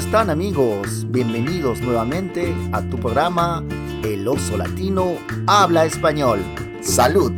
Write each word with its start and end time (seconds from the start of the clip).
están 0.00 0.30
amigos? 0.30 1.04
Bienvenidos 1.10 1.82
nuevamente 1.82 2.54
a 2.72 2.80
tu 2.80 2.96
programa 2.96 3.62
El 4.02 4.26
oso 4.26 4.56
latino 4.56 5.18
habla 5.46 5.84
español. 5.84 6.40
Salud. 6.80 7.30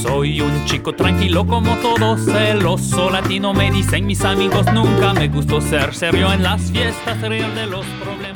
Soy 0.00 0.40
un 0.40 0.64
chico 0.66 0.92
tranquilo 0.92 1.44
como 1.44 1.76
todos, 1.78 2.28
el 2.28 2.64
oso 2.64 3.10
latino 3.10 3.52
me 3.52 3.72
dicen 3.72 4.06
mis 4.06 4.24
amigos, 4.24 4.72
nunca 4.72 5.12
me 5.12 5.26
gustó 5.26 5.60
ser 5.60 5.92
serio 5.96 6.32
en 6.32 6.44
las 6.44 6.70
fiestas, 6.70 7.20
real 7.22 7.52
de 7.56 7.66
los 7.66 7.84
problemas. 8.00 8.27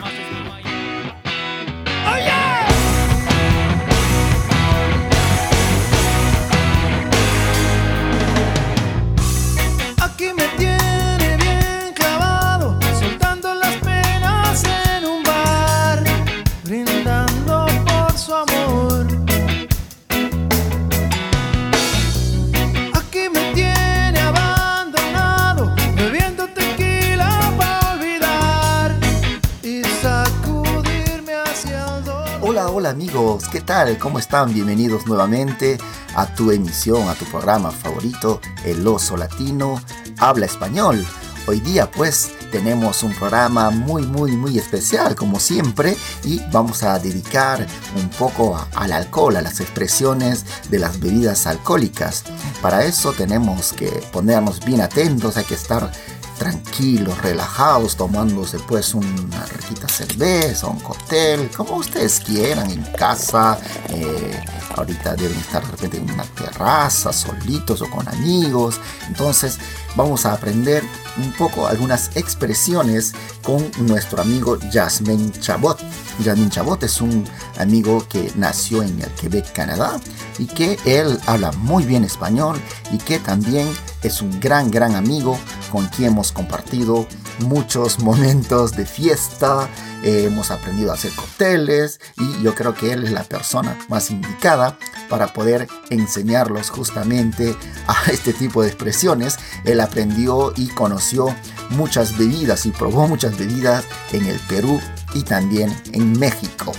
¿Cómo 34.00 34.18
están? 34.18 34.52
Bienvenidos 34.52 35.06
nuevamente 35.06 35.78
a 36.14 36.26
tu 36.34 36.50
emisión, 36.50 37.08
a 37.08 37.14
tu 37.14 37.24
programa 37.24 37.70
favorito, 37.70 38.38
El 38.66 38.86
Oso 38.86 39.16
Latino 39.16 39.80
Habla 40.18 40.44
Español. 40.44 41.02
Hoy 41.46 41.60
día 41.60 41.90
pues 41.90 42.32
tenemos 42.50 43.02
un 43.02 43.14
programa 43.14 43.70
muy 43.70 44.02
muy 44.02 44.32
muy 44.32 44.58
especial 44.58 45.14
como 45.14 45.40
siempre 45.40 45.96
y 46.22 46.38
vamos 46.52 46.82
a 46.82 46.98
dedicar 46.98 47.66
un 47.96 48.10
poco 48.10 48.62
al 48.74 48.92
alcohol, 48.92 49.38
a 49.38 49.42
las 49.42 49.58
expresiones 49.60 50.44
de 50.68 50.78
las 50.78 51.00
bebidas 51.00 51.46
alcohólicas. 51.46 52.24
Para 52.60 52.84
eso 52.84 53.14
tenemos 53.14 53.72
que 53.72 53.88
ponernos 54.12 54.60
bien 54.60 54.82
atentos, 54.82 55.38
hay 55.38 55.44
que 55.44 55.54
estar 55.54 55.90
tranquilos, 56.38 57.18
relajados, 57.18 57.96
tomándose 57.96 58.58
pues 58.60 58.94
una 58.94 59.46
riquita 59.46 59.88
cerveza, 59.88 60.66
un 60.66 60.80
cóctel, 60.80 61.50
como 61.50 61.76
ustedes 61.76 62.20
quieran, 62.20 62.70
en 62.70 62.82
casa. 62.92 63.58
Eh, 63.88 64.42
ahorita 64.76 65.14
deben 65.14 65.38
estar 65.38 65.64
de 65.64 65.70
repente 65.70 65.96
en 65.98 66.10
una 66.10 66.24
terraza, 66.24 67.12
solitos 67.12 67.82
o 67.82 67.90
con 67.90 68.08
amigos. 68.08 68.80
Entonces 69.08 69.58
vamos 69.96 70.26
a 70.26 70.32
aprender 70.32 70.82
un 71.18 71.32
poco 71.32 71.66
algunas 71.66 72.16
expresiones 72.16 73.12
con 73.42 73.70
nuestro 73.86 74.22
amigo 74.22 74.58
Jasmine 74.72 75.30
Chabot. 75.32 75.78
Jasmine 76.24 76.50
Chabot 76.50 76.82
es 76.82 77.00
un 77.00 77.24
amigo 77.58 78.06
que 78.08 78.32
nació 78.36 78.82
en 78.82 79.00
el 79.00 79.10
Quebec, 79.12 79.52
Canadá, 79.52 80.00
y 80.38 80.46
que 80.46 80.78
él 80.84 81.18
habla 81.26 81.52
muy 81.52 81.84
bien 81.84 82.04
español 82.04 82.60
y 82.92 82.98
que 82.98 83.18
también 83.18 83.68
es 84.02 84.22
un 84.22 84.40
gran, 84.40 84.70
gran 84.70 84.94
amigo 84.94 85.38
con 85.70 85.86
quien 85.88 86.12
hemos 86.12 86.32
compartido 86.32 87.06
muchos 87.42 87.98
momentos 88.00 88.72
de 88.72 88.86
fiesta, 88.86 89.68
eh, 90.02 90.24
hemos 90.26 90.50
aprendido 90.50 90.90
a 90.90 90.94
hacer 90.94 91.12
cócteles 91.12 92.00
y 92.18 92.42
yo 92.42 92.54
creo 92.54 92.74
que 92.74 92.92
él 92.92 93.04
es 93.04 93.12
la 93.12 93.24
persona 93.24 93.78
más 93.88 94.10
indicada 94.10 94.76
para 95.08 95.32
poder 95.32 95.68
enseñarlos 95.90 96.70
justamente 96.70 97.56
a 97.86 98.10
este 98.10 98.32
tipo 98.32 98.62
de 98.62 98.68
expresiones. 98.68 99.38
Él 99.64 99.80
aprendió 99.80 100.52
y 100.56 100.68
conoció 100.68 101.34
muchas 101.70 102.16
bebidas 102.16 102.66
y 102.66 102.70
probó 102.70 103.06
muchas 103.06 103.38
bebidas 103.38 103.84
en 104.12 104.26
el 104.26 104.38
Perú 104.40 104.80
y 105.14 105.22
también 105.22 105.74
en 105.92 106.18
México. 106.18 106.72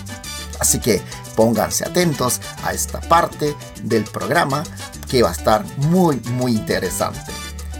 Así 0.59 0.79
que 0.79 1.01
pónganse 1.35 1.85
atentos 1.85 2.39
a 2.63 2.73
esta 2.73 2.99
parte 3.01 3.55
del 3.83 4.03
programa 4.03 4.63
que 5.09 5.23
va 5.23 5.29
a 5.29 5.33
estar 5.33 5.65
muy 5.77 6.19
muy 6.31 6.53
interesante. 6.53 7.31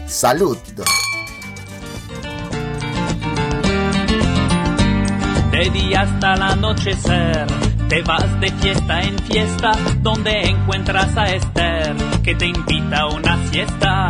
Salud. 0.06 0.58
Día 5.70 6.02
hasta 6.02 6.34
el 6.34 6.42
anochecer, 6.42 7.46
te 7.88 8.02
vas 8.02 8.40
de 8.40 8.50
fiesta 8.52 9.02
en 9.02 9.18
fiesta, 9.18 9.72
donde 10.00 10.42
encuentras 10.42 11.16
a 11.16 11.24
Esther, 11.24 11.96
que 12.22 12.34
te 12.34 12.46
invita 12.46 12.98
a 12.98 13.06
una 13.08 13.38
siesta. 13.50 14.08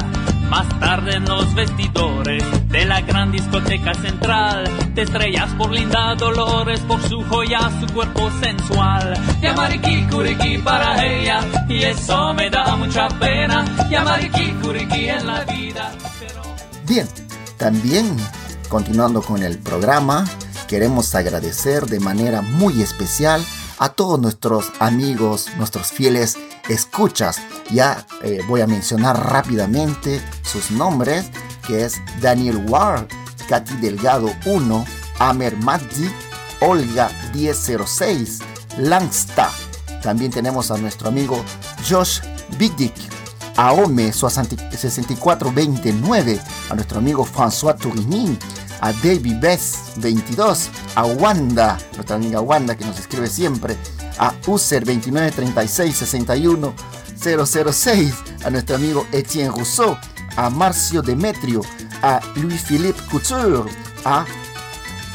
Más 0.48 0.68
tarde 0.78 1.16
en 1.16 1.24
los 1.24 1.54
vestidores 1.54 2.44
de 2.68 2.84
la 2.84 3.00
gran 3.00 3.32
discoteca 3.32 3.94
central, 3.94 4.64
te 4.94 5.02
estrellas 5.02 5.50
por 5.54 5.70
linda 5.70 6.14
Dolores, 6.16 6.80
por 6.80 7.00
su 7.08 7.22
joya, 7.24 7.70
su 7.80 7.92
cuerpo 7.94 8.30
sensual. 8.42 9.14
Yamariki 9.40 10.06
Kuriki 10.10 10.58
para 10.58 11.04
ella, 11.04 11.40
y 11.68 11.82
eso 11.82 12.34
me 12.34 12.50
da 12.50 12.76
mucha 12.76 13.08
pena. 13.18 13.64
Yamariki 13.90 14.52
Kuriki 14.62 15.08
en 15.08 15.26
la 15.26 15.44
vida. 15.44 15.92
Bien, 16.86 17.08
también 17.56 18.16
continuando 18.68 19.22
con 19.22 19.42
el 19.42 19.58
programa, 19.58 20.24
queremos 20.66 21.14
agradecer 21.14 21.86
de 21.86 22.00
manera 22.00 22.42
muy 22.42 22.82
especial 22.82 23.44
a 23.78 23.90
todos 23.90 24.20
nuestros 24.20 24.72
amigos, 24.78 25.48
nuestros 25.56 25.88
fieles 25.88 26.36
escuchas. 26.68 27.40
Ya 27.70 28.06
eh, 28.22 28.40
voy 28.46 28.60
a 28.60 28.66
mencionar 28.66 29.30
rápidamente 29.30 30.22
sus 30.42 30.70
nombres, 30.70 31.30
que 31.66 31.84
es 31.84 32.00
Daniel 32.20 32.62
Ward, 32.68 33.08
Katy 33.48 33.76
Delgado 33.76 34.30
1, 34.46 34.84
Amer 35.18 35.56
Madzi, 35.58 36.10
Olga 36.60 37.10
1006, 37.34 38.38
Langsta. 38.78 39.50
También 40.02 40.30
tenemos 40.30 40.70
a 40.70 40.76
nuestro 40.76 41.08
amigo 41.08 41.42
Josh 41.88 42.20
Bigdick, 42.58 42.94
Aome 43.56 44.12
6429, 44.12 46.40
a 46.70 46.74
nuestro 46.74 46.98
amigo 46.98 47.24
François 47.24 47.76
Tourigny, 47.76 48.36
a 48.84 48.92
David 48.92 49.40
Bess 49.40 49.94
22, 49.96 50.70
a 50.94 51.06
Wanda, 51.06 51.78
nuestra 51.94 52.16
amiga 52.16 52.42
Wanda 52.42 52.76
que 52.76 52.84
nos 52.84 52.98
escribe 52.98 53.28
siempre, 53.28 53.78
a 54.18 54.34
User 54.46 54.84
2936 54.84 55.96
61 55.96 56.74
006, 57.16 58.14
a 58.44 58.50
nuestro 58.50 58.76
amigo 58.76 59.06
Etienne 59.10 59.50
Rousseau, 59.50 59.96
a 60.36 60.50
Marcio 60.50 61.00
Demetrio, 61.00 61.62
a 62.02 62.20
Louis-Philippe 62.36 63.00
Couture, 63.10 63.70
a 64.04 64.26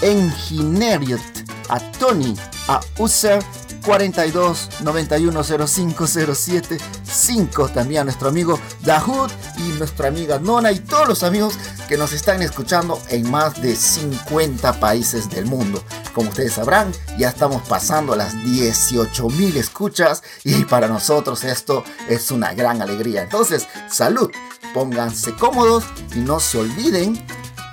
Engineriot, 0.02 1.22
a 1.70 1.80
Tony, 2.00 2.34
a 2.70 2.80
User 2.98 3.40
42 3.84 4.82
91 4.82 5.44
05 5.44 6.08
07 6.08 6.78
5 7.10 7.70
también 7.70 8.02
a 8.02 8.04
nuestro 8.06 8.30
amigo 8.30 8.60
Dahoud 8.84 9.30
y 9.58 9.78
nuestra 9.78 10.08
amiga 10.08 10.40
Nona 10.40 10.72
y 10.72 10.80
todos 10.80 11.08
los 11.08 11.24
amigos 11.24 11.56
que 11.88 11.98
nos 11.98 12.14
están 12.14 12.42
escuchando 12.42 13.02
en 13.10 13.30
más 13.30 13.62
de 13.62 13.76
50 13.76 14.80
países 14.80 15.30
del 15.30 15.46
mundo. 15.46 15.84
Como 16.14 16.30
ustedes 16.30 16.54
sabrán, 16.54 16.92
ya 17.18 17.30
estamos 17.30 17.68
pasando 17.68 18.16
las 18.16 18.34
18 18.44 19.30
mil 19.30 19.58
escuchas 19.58 20.24
y 20.44 20.66
para 20.66 20.88
nosotros 20.88 21.44
esto 21.44 21.84
es 22.08 22.32
una 22.32 22.54
gran 22.54 22.82
alegría. 22.82 23.24
Entonces, 23.24 23.68
salud, 23.90 24.30
pónganse 24.74 25.34
cómodos 25.36 25.86
y 26.16 26.20
no 26.20 26.40
se 26.40 26.60
olviden 26.60 27.26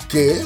que 0.09 0.45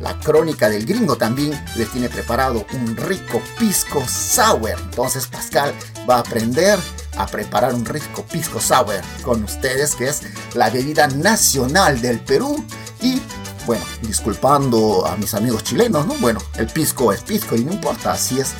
la 0.00 0.18
crónica 0.18 0.68
del 0.68 0.86
gringo 0.86 1.16
también 1.16 1.52
les 1.76 1.90
tiene 1.90 2.08
preparado 2.08 2.66
un 2.72 2.96
rico 2.96 3.42
pisco 3.58 4.02
sour. 4.08 4.70
Entonces 4.70 5.26
Pascal 5.26 5.74
va 6.08 6.16
a 6.16 6.20
aprender 6.20 6.78
a 7.22 7.26
preparar 7.26 7.74
un 7.74 7.84
rico 7.84 8.24
pisco 8.24 8.60
sour 8.60 9.00
con 9.22 9.44
ustedes, 9.44 9.94
que 9.94 10.08
es 10.08 10.22
la 10.54 10.70
bebida 10.70 11.06
nacional 11.08 12.00
del 12.00 12.20
Perú. 12.20 12.64
Y 13.00 13.20
bueno, 13.66 13.84
disculpando 14.02 15.06
a 15.06 15.16
mis 15.16 15.34
amigos 15.34 15.64
chilenos, 15.64 16.06
¿no? 16.06 16.14
Bueno, 16.14 16.40
el 16.56 16.66
pisco 16.66 17.12
es 17.12 17.22
pisco 17.22 17.56
y 17.56 17.64
no 17.64 17.72
importa 17.72 18.16
si 18.16 18.40
es 18.40 18.52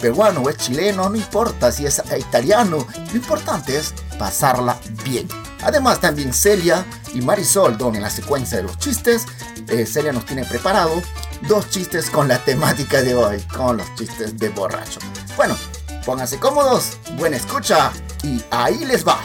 peruano 0.00 0.40
o 0.40 0.50
es 0.50 0.56
chileno, 0.56 1.08
no 1.08 1.16
importa 1.16 1.70
si 1.70 1.86
es 1.86 2.02
italiano, 2.18 2.86
lo 3.10 3.16
importante 3.16 3.76
es 3.76 3.94
pasarla 4.18 4.78
bien. 5.04 5.28
Además 5.62 6.00
también 6.00 6.32
Celia 6.32 6.84
y 7.14 7.20
Marisol, 7.20 7.78
don 7.78 7.94
en 7.94 8.02
la 8.02 8.10
secuencia 8.10 8.58
de 8.58 8.64
los 8.64 8.78
chistes, 8.78 9.26
eh, 9.68 9.86
Celia 9.86 10.12
nos 10.12 10.26
tiene 10.26 10.44
preparado 10.44 11.00
dos 11.48 11.70
chistes 11.70 12.10
con 12.10 12.26
la 12.28 12.38
temática 12.38 13.00
de 13.00 13.14
hoy, 13.14 13.40
con 13.42 13.76
los 13.76 13.94
chistes 13.94 14.36
de 14.36 14.48
borracho. 14.48 14.98
Bueno, 15.36 15.56
pónganse 16.04 16.38
cómodos, 16.38 16.98
buena 17.16 17.36
escucha 17.36 17.92
y 18.22 18.42
ahí 18.50 18.84
les 18.84 19.06
va. 19.06 19.18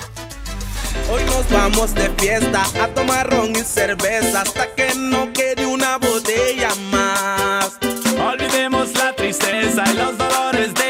Hoy 1.12 1.24
nos 1.26 1.50
vamos 1.50 1.94
de 1.94 2.10
fiesta 2.18 2.64
a 2.82 2.88
tomar 2.90 3.30
ron 3.30 3.52
y 3.52 3.64
cerveza 3.64 4.42
hasta 4.42 4.74
que 4.76 4.94
no 4.96 5.32
quede 5.32 5.66
una 5.66 5.98
botella 5.98 6.70
más. 6.92 7.78
Olvidemos 8.20 8.94
la 8.96 9.16
tristeza 9.16 9.84
y 9.90 9.94
los 9.94 10.18
dolores 10.18 10.74
de 10.74 10.87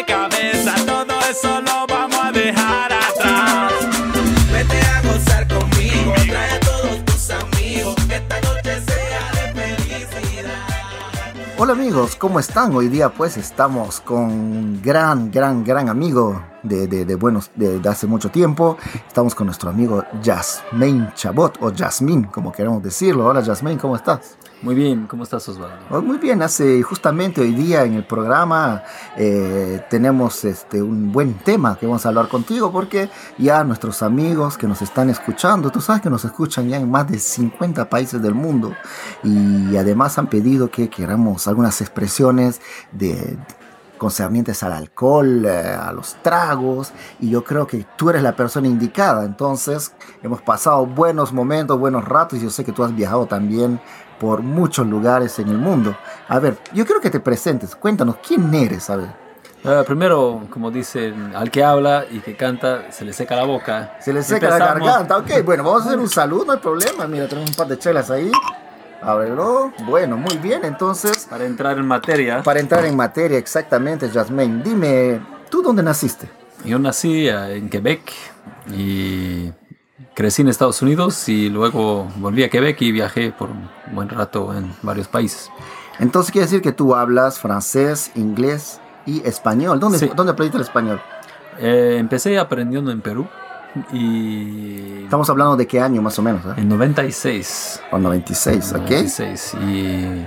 Hola 11.59 11.73
amigos, 11.73 12.15
¿cómo 12.15 12.39
están? 12.39 12.75
Hoy 12.75 12.87
día 12.87 13.09
pues 13.09 13.35
estamos 13.35 13.99
con 13.99 14.25
un 14.25 14.79
gran, 14.79 15.31
gran, 15.31 15.63
gran 15.63 15.89
amigo 15.89 16.39
de, 16.67 16.87
de, 16.87 17.05
de 17.05 17.15
buenos, 17.15 17.51
de, 17.55 17.79
de, 17.79 17.89
hace 17.89 18.07
mucho 18.07 18.29
tiempo. 18.29 18.77
Estamos 19.07 19.35
con 19.35 19.47
nuestro 19.47 19.69
amigo 19.69 20.03
Jasmine 20.23 21.11
Chabot, 21.15 21.57
o 21.61 21.71
Jasmine, 21.75 22.29
como 22.31 22.51
queremos 22.51 22.83
decirlo. 22.83 23.25
Hola 23.25 23.43
Jasmine, 23.43 23.77
¿cómo 23.77 23.95
estás? 23.95 24.37
Muy 24.63 24.73
bien, 24.73 25.05
¿cómo 25.05 25.23
estás 25.23 25.47
Osvaldo? 25.49 25.77
Oh, 25.91 26.01
muy 26.01 26.17
bien, 26.17 26.41
hace 26.41 26.81
justamente 26.81 27.41
hoy 27.41 27.53
día 27.53 27.83
en 27.83 27.93
el 27.93 28.03
programa 28.03 28.81
eh, 29.15 29.85
tenemos 29.87 30.43
este, 30.45 30.81
un 30.81 31.11
buen 31.11 31.35
tema 31.35 31.77
que 31.77 31.85
vamos 31.85 32.03
a 32.07 32.09
hablar 32.09 32.27
contigo 32.27 32.71
porque 32.71 33.07
ya 33.37 33.63
nuestros 33.63 34.01
amigos 34.01 34.57
que 34.57 34.65
nos 34.65 34.81
están 34.81 35.11
escuchando, 35.11 35.69
tú 35.69 35.79
sabes 35.79 36.01
que 36.01 36.09
nos 36.09 36.25
escuchan 36.25 36.69
ya 36.69 36.77
en 36.77 36.89
más 36.89 37.07
de 37.07 37.19
50 37.19 37.87
países 37.87 38.19
del 38.19 38.33
mundo 38.33 38.73
y 39.23 39.77
además 39.77 40.17
han 40.17 40.25
pedido 40.25 40.71
que 40.71 40.89
queramos 40.89 41.47
algunas 41.47 41.79
expresiones 41.81 42.59
de 42.91 43.37
concernientes 43.97 44.63
al 44.63 44.73
alcohol, 44.73 45.45
eh, 45.45 45.77
a 45.79 45.91
los 45.91 46.15
tragos, 46.21 46.91
y 47.19 47.29
yo 47.29 47.43
creo 47.43 47.67
que 47.67 47.85
tú 47.95 48.09
eres 48.09 48.23
la 48.23 48.35
persona 48.35 48.67
indicada. 48.67 49.25
Entonces, 49.25 49.93
hemos 50.23 50.41
pasado 50.41 50.85
buenos 50.85 51.33
momentos, 51.33 51.79
buenos 51.79 52.05
ratos, 52.05 52.39
y 52.39 52.43
yo 52.43 52.49
sé 52.49 52.63
que 52.63 52.71
tú 52.71 52.83
has 52.83 52.95
viajado 52.95 53.25
también 53.25 53.79
por 54.19 54.41
muchos 54.41 54.87
lugares 54.87 55.37
en 55.39 55.49
el 55.49 55.57
mundo. 55.57 55.95
A 56.27 56.39
ver, 56.39 56.57
yo 56.73 56.85
quiero 56.85 57.01
que 57.01 57.09
te 57.09 57.19
presentes, 57.19 57.75
cuéntanos, 57.75 58.17
¿quién 58.25 58.53
eres? 58.53 58.89
A 58.89 58.95
ver. 58.95 59.27
Uh, 59.63 59.83
primero, 59.83 60.47
como 60.49 60.71
dicen, 60.71 61.35
al 61.35 61.51
que 61.51 61.63
habla 61.63 62.05
y 62.09 62.19
que 62.19 62.37
canta, 62.37 62.91
se 62.91 63.03
le 63.03 63.11
seca 63.11 63.35
la 63.35 63.43
boca. 63.43 63.97
Se 63.99 64.13
le 64.13 64.23
seca 64.23 64.47
Empezamos. 64.47 64.79
la 64.79 64.93
garganta, 64.93 65.17
ok, 65.17 65.43
bueno, 65.43 65.63
vamos 65.63 65.83
a 65.83 65.85
hacer 65.87 65.99
un 65.99 66.09
saludo, 66.09 66.45
no 66.45 66.51
hay 66.53 66.59
problema, 66.59 67.07
mira, 67.07 67.27
tenemos 67.27 67.49
un 67.49 67.55
par 67.55 67.67
de 67.67 67.77
chelas 67.77 68.09
ahí. 68.09 68.31
Ábrelo. 69.01 69.71
Bueno, 69.85 70.17
muy 70.17 70.37
bien, 70.37 70.65
entonces. 70.65 71.27
Para 71.29 71.45
entrar 71.45 71.77
en 71.77 71.85
materia. 71.85 72.41
Para 72.43 72.59
entrar 72.59 72.85
en 72.85 72.95
materia, 72.95 73.37
exactamente, 73.37 74.09
Jasmine. 74.09 74.63
Dime, 74.63 75.21
¿tú 75.49 75.61
dónde 75.61 75.83
naciste? 75.83 76.29
Yo 76.65 76.79
nací 76.79 77.27
en 77.29 77.69
Quebec 77.69 78.11
y 78.75 79.51
crecí 80.13 80.41
en 80.41 80.47
Estados 80.47 80.81
Unidos 80.81 81.29
y 81.29 81.49
luego 81.49 82.07
volví 82.17 82.43
a 82.43 82.49
Quebec 82.49 82.81
y 82.81 82.91
viajé 82.91 83.31
por 83.31 83.51
un 83.51 83.69
buen 83.91 84.09
rato 84.09 84.53
en 84.53 84.73
varios 84.81 85.07
países. 85.07 85.51
Entonces 85.99 86.31
quiere 86.31 86.45
decir 86.45 86.61
que 86.61 86.71
tú 86.71 86.95
hablas 86.95 87.39
francés, 87.39 88.11
inglés 88.15 88.81
y 89.05 89.25
español. 89.27 89.79
¿Dónde, 89.79 89.99
sí. 89.99 90.11
¿dónde 90.15 90.33
aprendiste 90.33 90.57
el 90.57 90.63
español? 90.63 91.01
Eh, 91.59 91.97
empecé 91.99 92.37
aprendiendo 92.37 92.91
en 92.91 93.01
Perú 93.01 93.27
y... 93.91 95.03
Estamos 95.03 95.29
hablando 95.29 95.55
de 95.55 95.67
qué 95.67 95.79
año 95.79 96.01
más 96.01 96.17
o 96.19 96.21
menos. 96.21 96.45
¿eh? 96.45 96.53
En 96.57 96.69
96. 96.69 97.81
O 97.91 97.97
96, 97.97 98.73
ok. 98.73 98.81
96. 98.81 99.55
Y 99.67 100.25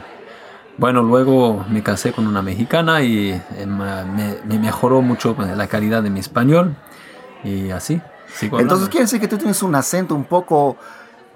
bueno, 0.79 1.03
luego 1.03 1.65
me 1.69 1.83
casé 1.83 2.13
con 2.13 2.27
una 2.27 2.43
mexicana 2.43 3.03
y 3.03 3.31
eh, 3.31 3.67
me, 3.67 4.37
me 4.45 4.59
mejoró 4.59 5.03
mucho 5.03 5.37
la 5.39 5.67
calidad 5.67 6.03
de 6.03 6.11
mi 6.11 6.21
español 6.21 6.77
y 7.45 7.71
así. 7.71 8.01
Entonces 8.41 8.89
quiere 8.89 9.05
decir 9.05 9.21
que 9.21 9.29
tú 9.29 9.37
tienes 9.37 9.63
un 9.63 9.75
acento 9.75 10.15
un 10.15 10.25
poco 10.25 10.79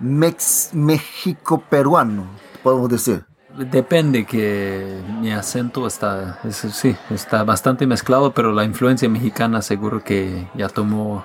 México-peruano, 0.00 2.24
podemos 2.62 2.88
decir. 2.88 3.26
Depende 3.56 4.24
que 4.24 5.00
mi 5.20 5.30
acento 5.30 5.86
está, 5.86 6.40
es, 6.44 6.56
sí, 6.56 6.96
está 7.10 7.44
bastante 7.44 7.86
mezclado, 7.86 8.32
pero 8.32 8.50
la 8.52 8.64
influencia 8.64 9.08
mexicana 9.08 9.62
seguro 9.62 10.02
que 10.02 10.48
ya 10.54 10.68
tomó 10.68 11.24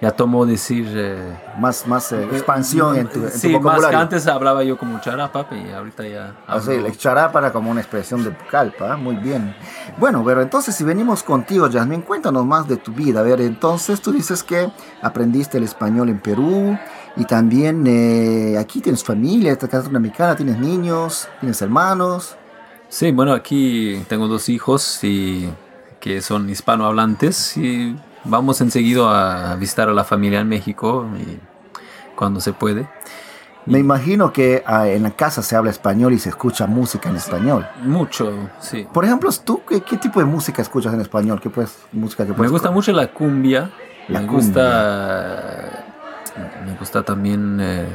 ya 0.00 0.10
tomó 0.10 0.44
decir 0.44 0.86
eh, 0.94 1.36
más 1.58 1.86
más 1.86 2.12
eh, 2.12 2.22
expansión 2.32 2.96
en 2.96 3.08
tu, 3.08 3.24
en 3.24 3.30
sí, 3.30 3.48
tu 3.48 3.54
vocabulario. 3.54 3.82
más 3.82 3.90
que 3.90 3.96
antes 3.96 4.26
hablaba 4.26 4.62
yo 4.62 4.76
como 4.76 5.00
charapa 5.00 5.46
y 5.52 5.72
ahorita 5.72 6.06
ya 6.06 6.34
sea, 6.60 6.74
el 6.74 6.96
charapa 6.98 7.38
era 7.38 7.52
como 7.52 7.70
una 7.70 7.80
expresión 7.80 8.22
de 8.22 8.36
calpa 8.50 8.96
muy 8.96 9.16
bien. 9.16 9.54
Bueno 9.98 10.22
pero 10.24 10.42
entonces 10.42 10.74
si 10.74 10.84
venimos 10.84 11.22
contigo 11.22 11.68
Jasmine 11.70 12.02
cuéntanos 12.02 12.44
más 12.44 12.68
de 12.68 12.76
tu 12.76 12.92
vida. 12.92 13.20
A 13.20 13.22
ver 13.22 13.40
entonces 13.40 14.00
tú 14.00 14.12
dices 14.12 14.42
que 14.42 14.70
aprendiste 15.00 15.58
el 15.58 15.64
español 15.64 16.10
en 16.10 16.20
Perú 16.20 16.78
y 17.16 17.24
también 17.24 17.86
eh, 17.86 18.58
aquí 18.58 18.80
tienes 18.80 19.02
familia 19.02 19.52
estás 19.52 19.86
una 19.86 19.98
mexicana 19.98 20.36
tienes 20.36 20.58
niños 20.58 21.28
tienes 21.40 21.60
hermanos. 21.62 22.36
Sí 22.88 23.12
bueno 23.12 23.32
aquí 23.32 24.04
tengo 24.08 24.28
dos 24.28 24.50
hijos 24.50 25.02
y 25.02 25.50
que 26.00 26.20
son 26.20 26.50
hispanohablantes 26.50 27.56
y 27.56 27.96
vamos 28.28 28.60
enseguida 28.60 29.52
a 29.52 29.56
visitar 29.56 29.88
a 29.88 29.92
la 29.92 30.04
familia 30.04 30.40
en 30.40 30.48
México 30.48 31.06
y 31.18 31.38
cuando 32.14 32.40
se 32.40 32.52
puede. 32.52 32.88
Me 33.66 33.80
imagino 33.80 34.32
que 34.32 34.62
uh, 34.68 34.84
en 34.84 35.02
la 35.02 35.10
casa 35.10 35.42
se 35.42 35.56
habla 35.56 35.70
español 35.72 36.12
y 36.12 36.20
se 36.20 36.28
escucha 36.28 36.68
música 36.68 37.10
en 37.10 37.16
español. 37.16 37.66
Mucho, 37.82 38.32
sí. 38.60 38.86
Por 38.92 39.04
ejemplo, 39.04 39.28
¿tú 39.44 39.62
qué, 39.68 39.80
qué 39.80 39.96
tipo 39.96 40.20
de 40.20 40.26
música 40.26 40.62
escuchas 40.62 40.94
en 40.94 41.00
español? 41.00 41.40
¿Qué 41.40 41.50
pues, 41.50 41.76
música 41.90 42.24
que 42.24 42.32
Me 42.32 42.48
gusta 42.48 42.70
mucho 42.70 42.92
la 42.92 43.08
cumbia. 43.08 43.70
La 44.06 44.20
me 44.20 44.26
cumbia. 44.28 44.46
gusta 44.46 45.84
me 46.64 46.74
gusta 46.76 47.02
también 47.02 47.58
eh, 47.60 47.86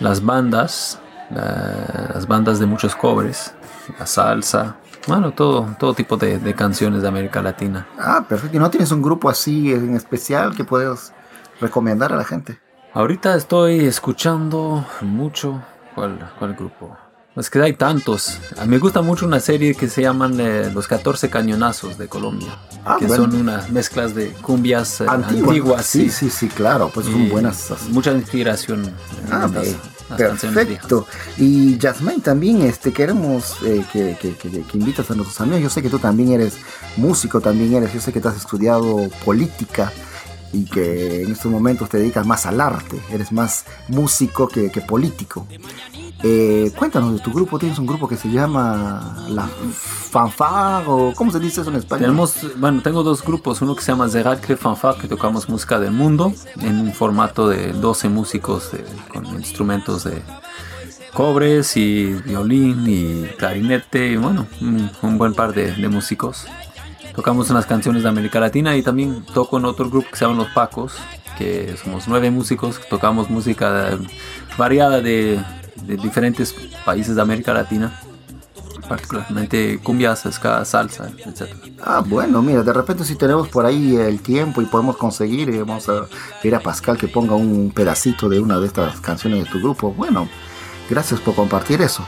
las 0.00 0.24
bandas, 0.24 1.00
la, 1.30 2.10
las 2.14 2.26
bandas 2.26 2.58
de 2.58 2.66
muchos 2.66 2.94
cobres, 2.96 3.54
la 3.98 4.06
salsa, 4.06 4.76
bueno, 5.06 5.32
todo, 5.32 5.74
todo 5.78 5.94
tipo 5.94 6.16
de, 6.16 6.38
de, 6.38 6.54
canciones 6.54 7.02
de 7.02 7.08
América 7.08 7.42
Latina. 7.42 7.86
Ah, 7.98 8.24
perfecto. 8.28 8.56
¿Y 8.56 8.60
no 8.60 8.70
tienes 8.70 8.90
un 8.92 9.02
grupo 9.02 9.28
así 9.28 9.72
en 9.72 9.94
especial 9.94 10.54
que 10.56 10.64
puedas 10.64 11.12
recomendar 11.60 12.12
a 12.12 12.16
la 12.16 12.24
gente? 12.24 12.58
Ahorita 12.92 13.34
estoy 13.36 13.80
escuchando 13.86 14.84
mucho. 15.02 15.62
¿Cuál, 15.94 16.30
cuál 16.38 16.54
grupo? 16.54 16.96
Es 17.36 17.50
que 17.50 17.60
hay 17.60 17.74
tantos. 17.74 18.38
A 18.58 18.62
mí 18.62 18.68
me 18.70 18.78
gusta 18.78 19.02
mucho 19.02 19.26
una 19.26 19.40
serie 19.40 19.74
que 19.74 19.88
se 19.88 20.00
llaman 20.00 20.40
eh, 20.40 20.70
Los 20.72 20.88
14 20.88 21.28
Cañonazos 21.28 21.98
de 21.98 22.08
Colombia. 22.08 22.48
Ah, 22.84 22.96
que 22.98 23.06
bueno. 23.06 23.24
son 23.24 23.36
unas 23.40 23.70
mezclas 23.70 24.14
de 24.14 24.28
cumbias 24.30 25.02
eh, 25.02 25.06
Antiguas. 25.06 25.48
antiguas. 25.48 25.86
Sí, 25.86 26.08
sí, 26.08 26.30
sí, 26.30 26.48
claro. 26.48 26.90
Pues 26.94 27.04
son 27.06 27.28
buenas. 27.28 27.70
Mucha 27.90 28.12
inspiración. 28.12 28.84
en 28.86 28.94
Ah, 29.30 29.44
estas- 29.46 29.76
perfecto. 30.08 31.06
Y 31.38 31.78
Jasmine, 31.80 32.20
también 32.20 32.62
este, 32.62 32.92
queremos 32.92 33.56
eh, 33.64 33.84
que, 33.92 34.16
que, 34.20 34.34
que, 34.34 34.62
que 34.62 34.78
invitas 34.78 35.10
a 35.10 35.14
nuestros 35.14 35.40
amigos. 35.40 35.62
Yo 35.62 35.70
sé 35.70 35.82
que 35.82 35.90
tú 35.90 35.98
también 35.98 36.32
eres 36.32 36.58
músico, 36.96 37.40
también 37.40 37.74
eres, 37.74 37.92
yo 37.92 38.00
sé 38.00 38.12
que 38.12 38.20
tú 38.20 38.28
has 38.28 38.36
estudiado 38.36 39.08
política 39.24 39.92
y 40.52 40.64
que 40.64 41.22
en 41.22 41.32
estos 41.32 41.50
momentos 41.50 41.88
te 41.88 41.98
dedicas 41.98 42.26
más 42.26 42.46
al 42.46 42.60
arte. 42.60 43.00
Eres 43.10 43.32
más 43.32 43.64
músico 43.88 44.48
que 44.48 44.70
político. 44.86 45.46
Eh, 46.22 46.72
cuéntanos 46.76 47.12
de 47.12 47.18
tu 47.20 47.32
grupo. 47.32 47.58
¿Tienes 47.58 47.78
un 47.78 47.86
grupo 47.86 48.08
que 48.08 48.16
se 48.16 48.30
llama 48.30 49.26
La 49.28 49.46
Fanfare 49.46 50.86
o 50.88 51.12
cómo 51.14 51.30
se 51.30 51.38
dice 51.38 51.60
eso 51.60 51.70
en 51.70 51.76
español? 51.76 52.06
Tenemos, 52.06 52.58
bueno, 52.58 52.80
tengo 52.82 53.02
dos 53.02 53.22
grupos, 53.22 53.60
uno 53.60 53.76
que 53.76 53.82
se 53.82 53.92
llama 53.92 54.08
Zerat 54.08 54.44
Fanfare, 54.56 54.98
que 54.98 55.08
tocamos 55.08 55.48
música 55.48 55.78
del 55.78 55.92
mundo 55.92 56.32
en 56.60 56.80
un 56.80 56.92
formato 56.92 57.48
de 57.48 57.72
12 57.72 58.08
músicos 58.08 58.70
con 59.12 59.26
instrumentos 59.26 60.04
de 60.04 60.22
cobres 61.12 61.76
y 61.76 62.12
violín 62.24 62.84
y 62.86 63.26
clarinete, 63.36 64.08
y 64.08 64.16
bueno, 64.16 64.46
un, 65.02 65.18
buen 65.18 65.34
par 65.34 65.52
de, 65.52 65.72
de 65.72 65.88
músicos. 65.88 66.46
Tocamos 67.14 67.48
unas 67.50 67.64
canciones 67.64 68.02
de 68.02 68.08
América 68.08 68.40
Latina 68.40 68.76
y 68.76 68.82
también 68.82 69.24
toco 69.32 69.58
en 69.58 69.64
otro 69.64 69.88
grupo 69.88 70.08
que 70.10 70.16
se 70.16 70.24
llama 70.26 70.36
Los 70.36 70.52
Pacos, 70.52 70.94
que 71.38 71.74
somos 71.82 72.08
nueve 72.08 72.30
músicos, 72.30 72.80
tocamos 72.90 73.30
música 73.30 73.98
variada 74.58 75.00
de, 75.00 75.38
de 75.82 75.96
diferentes 75.96 76.54
países 76.84 77.16
de 77.16 77.22
América 77.22 77.52
Latina, 77.52 78.00
particularmente 78.88 79.78
cumbias, 79.82 80.24
ska, 80.30 80.64
salsa, 80.64 81.08
etc. 81.08 81.54
Ah, 81.82 82.02
bueno, 82.06 82.42
mira, 82.42 82.62
de 82.62 82.72
repente 82.72 83.04
si 83.04 83.16
tenemos 83.16 83.48
por 83.48 83.66
ahí 83.66 83.96
el 83.96 84.20
tiempo 84.20 84.62
y 84.62 84.66
podemos 84.66 84.96
conseguir, 84.96 85.50
eh, 85.50 85.60
vamos 85.60 85.88
a 85.88 86.06
pedir 86.42 86.54
a 86.54 86.60
Pascal 86.60 86.96
que 86.96 87.08
ponga 87.08 87.34
un 87.34 87.72
pedacito 87.74 88.28
de 88.28 88.40
una 88.40 88.58
de 88.60 88.66
estas 88.66 89.00
canciones 89.00 89.44
de 89.44 89.50
tu 89.50 89.58
grupo. 89.58 89.92
Bueno, 89.92 90.28
gracias 90.88 91.20
por 91.20 91.34
compartir 91.34 91.82
eso. 91.82 92.06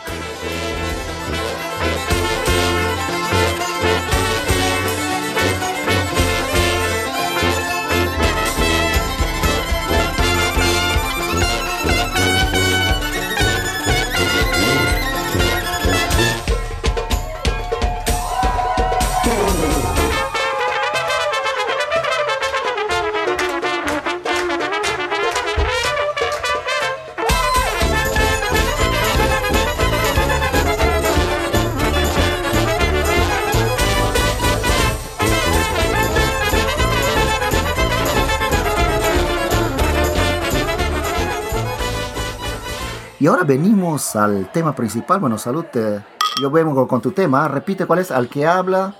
Ahora 43.28 43.44
venimos 43.44 44.16
al 44.16 44.50
tema 44.52 44.74
principal. 44.74 45.20
Bueno, 45.20 45.38
salud, 45.38 45.64
eh, 45.74 46.00
yo 46.40 46.50
vengo 46.50 46.86
con 46.88 47.00
tu 47.00 47.12
tema. 47.12 47.48
Repite 47.48 47.86
cuál 47.86 48.00
es. 48.00 48.10
Al 48.10 48.28
que 48.28 48.46
habla. 48.46 48.94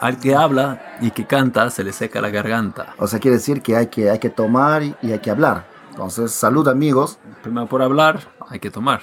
Al 0.00 0.18
que 0.18 0.34
habla 0.34 0.96
y 1.00 1.10
que 1.10 1.26
canta 1.26 1.68
se 1.70 1.82
le 1.82 1.92
seca 1.92 2.20
la 2.20 2.30
garganta. 2.30 2.94
O 2.98 3.06
sea, 3.06 3.18
quiere 3.18 3.38
decir 3.38 3.60
que 3.60 3.76
hay 3.76 3.88
que, 3.88 4.10
hay 4.10 4.18
que 4.18 4.30
tomar 4.30 4.82
y, 4.82 4.94
y 5.02 5.12
hay 5.12 5.18
que 5.18 5.30
hablar. 5.30 5.66
Entonces, 5.90 6.30
salud 6.32 6.68
amigos. 6.68 7.18
Primero 7.42 7.66
por 7.66 7.82
hablar, 7.82 8.20
hay 8.48 8.60
que 8.60 8.70
tomar. 8.70 9.02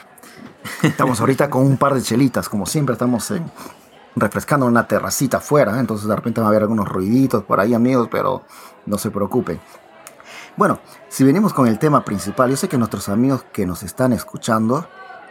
Estamos 0.82 1.20
ahorita 1.20 1.50
con 1.50 1.64
un 1.64 1.78
par 1.78 1.94
de 1.94 2.02
chelitas, 2.02 2.48
como 2.50 2.66
siempre 2.66 2.94
estamos 2.94 3.30
en, 3.32 3.52
refrescando 4.16 4.66
una 4.66 4.88
terracita 4.88 5.38
afuera. 5.38 5.76
¿eh? 5.78 5.80
Entonces 5.80 6.08
de 6.08 6.16
repente 6.16 6.42
va 6.42 6.48
a 6.48 6.50
haber 6.50 6.64
algunos 6.64 6.88
ruiditos 6.88 7.44
por 7.44 7.60
ahí 7.60 7.74
amigos, 7.74 8.08
pero 8.12 8.44
no 8.86 8.98
se 8.98 9.12
preocupen. 9.12 9.60
Bueno, 10.58 10.80
si 11.08 11.24
venimos 11.24 11.54
con 11.54 11.68
el 11.68 11.78
tema 11.78 12.04
principal, 12.04 12.50
yo 12.50 12.58
sé 12.58 12.68
que 12.68 12.80
nuestros 12.80 13.10
amigos 13.10 13.46
que 13.54 13.68
nos 13.68 13.84
están 13.84 14.12
escuchando 14.12 14.88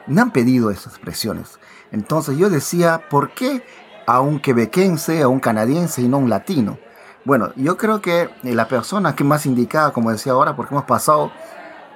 me 0.07 0.21
han 0.21 0.31
pedido 0.31 0.71
esas 0.71 0.93
expresiones. 0.93 1.59
Entonces 1.91 2.39
yo 2.39 2.49
decía, 2.49 3.03
¿por 3.11 3.33
qué 3.35 3.65
a 4.07 4.21
un 4.21 4.39
quebequense, 4.39 5.23
a 5.23 5.27
un 5.27 5.41
canadiense 5.41 6.01
y 6.01 6.07
no 6.07 6.19
a 6.19 6.21
un 6.21 6.31
latino? 6.31 6.79
Bueno, 7.25 7.51
yo 7.57 7.77
creo 7.77 8.01
que 8.01 8.31
la 8.45 8.69
persona 8.69 9.17
que 9.17 9.25
más 9.25 9.47
indicada, 9.47 9.93
como 9.93 10.13
decía 10.13 10.31
ahora, 10.31 10.55
porque 10.55 10.75
hemos 10.75 10.85
pasado 10.85 11.33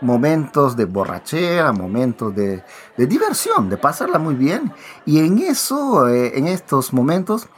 momentos 0.00 0.76
de 0.76 0.86
borrachera, 0.86 1.72
momentos 1.72 2.34
de, 2.34 2.64
diversión, 2.96 3.70
de 3.70 3.76
pasarla 3.76 4.18
muy 4.18 4.34
bien. 4.34 4.72
Y 5.06 5.20
en 5.20 5.38
eso, 5.38 6.08
eh, 6.08 6.36
en 6.36 6.48
estos 6.48 6.92
momentos, 6.92 7.48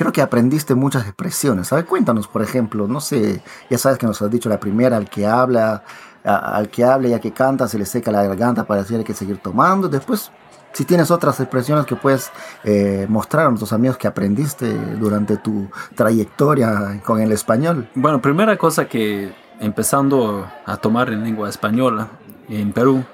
creo 0.00 0.12
que 0.12 0.22
aprendiste 0.22 0.74
muchas 0.74 1.04
expresiones. 1.04 1.70
Ver, 1.70 1.84
cuéntanos, 1.84 2.26
por 2.26 2.40
ejemplo, 2.40 2.88
no 2.88 3.02
sé, 3.02 3.42
ya 3.68 3.76
sabes 3.76 3.98
que 3.98 4.06
nos 4.06 4.22
has 4.22 4.30
dicho 4.30 4.48
la 4.48 4.58
primera, 4.58 4.96
al 4.96 5.10
que 5.10 5.26
habla, 5.26 5.84
al 6.24 6.70
que 6.70 6.84
habla 6.84 7.08
y 7.08 7.12
al 7.12 7.20
que 7.20 7.32
canta 7.32 7.68
se 7.68 7.76
le 7.78 7.84
seca 7.84 8.10
la 8.10 8.22
garganta 8.22 8.64
para 8.64 8.80
decir 8.80 8.96
hay 8.96 9.04
que 9.04 9.12
seguir 9.12 9.36
tomando. 9.36 9.90
Después, 9.90 10.32
si 10.72 10.86
tienes 10.86 11.10
otras 11.10 11.38
expresiones 11.40 11.84
que 11.84 11.96
puedes 11.96 12.32
eh, 12.64 13.04
mostrar 13.10 13.44
a 13.44 13.48
nuestros 13.50 13.74
amigos 13.74 13.98
que 13.98 14.08
aprendiste 14.08 14.72
durante 14.98 15.36
tu 15.36 15.68
trayectoria 15.94 17.02
con 17.04 17.20
el 17.20 17.30
español. 17.32 17.86
Bueno, 17.94 18.22
primera 18.22 18.56
cosa 18.56 18.86
que 18.86 19.34
empezando 19.60 20.50
a 20.64 20.78
tomar 20.78 21.12
en 21.12 21.24
lengua 21.24 21.50
española 21.50 22.08
en 22.48 22.72
Perú, 22.72 23.04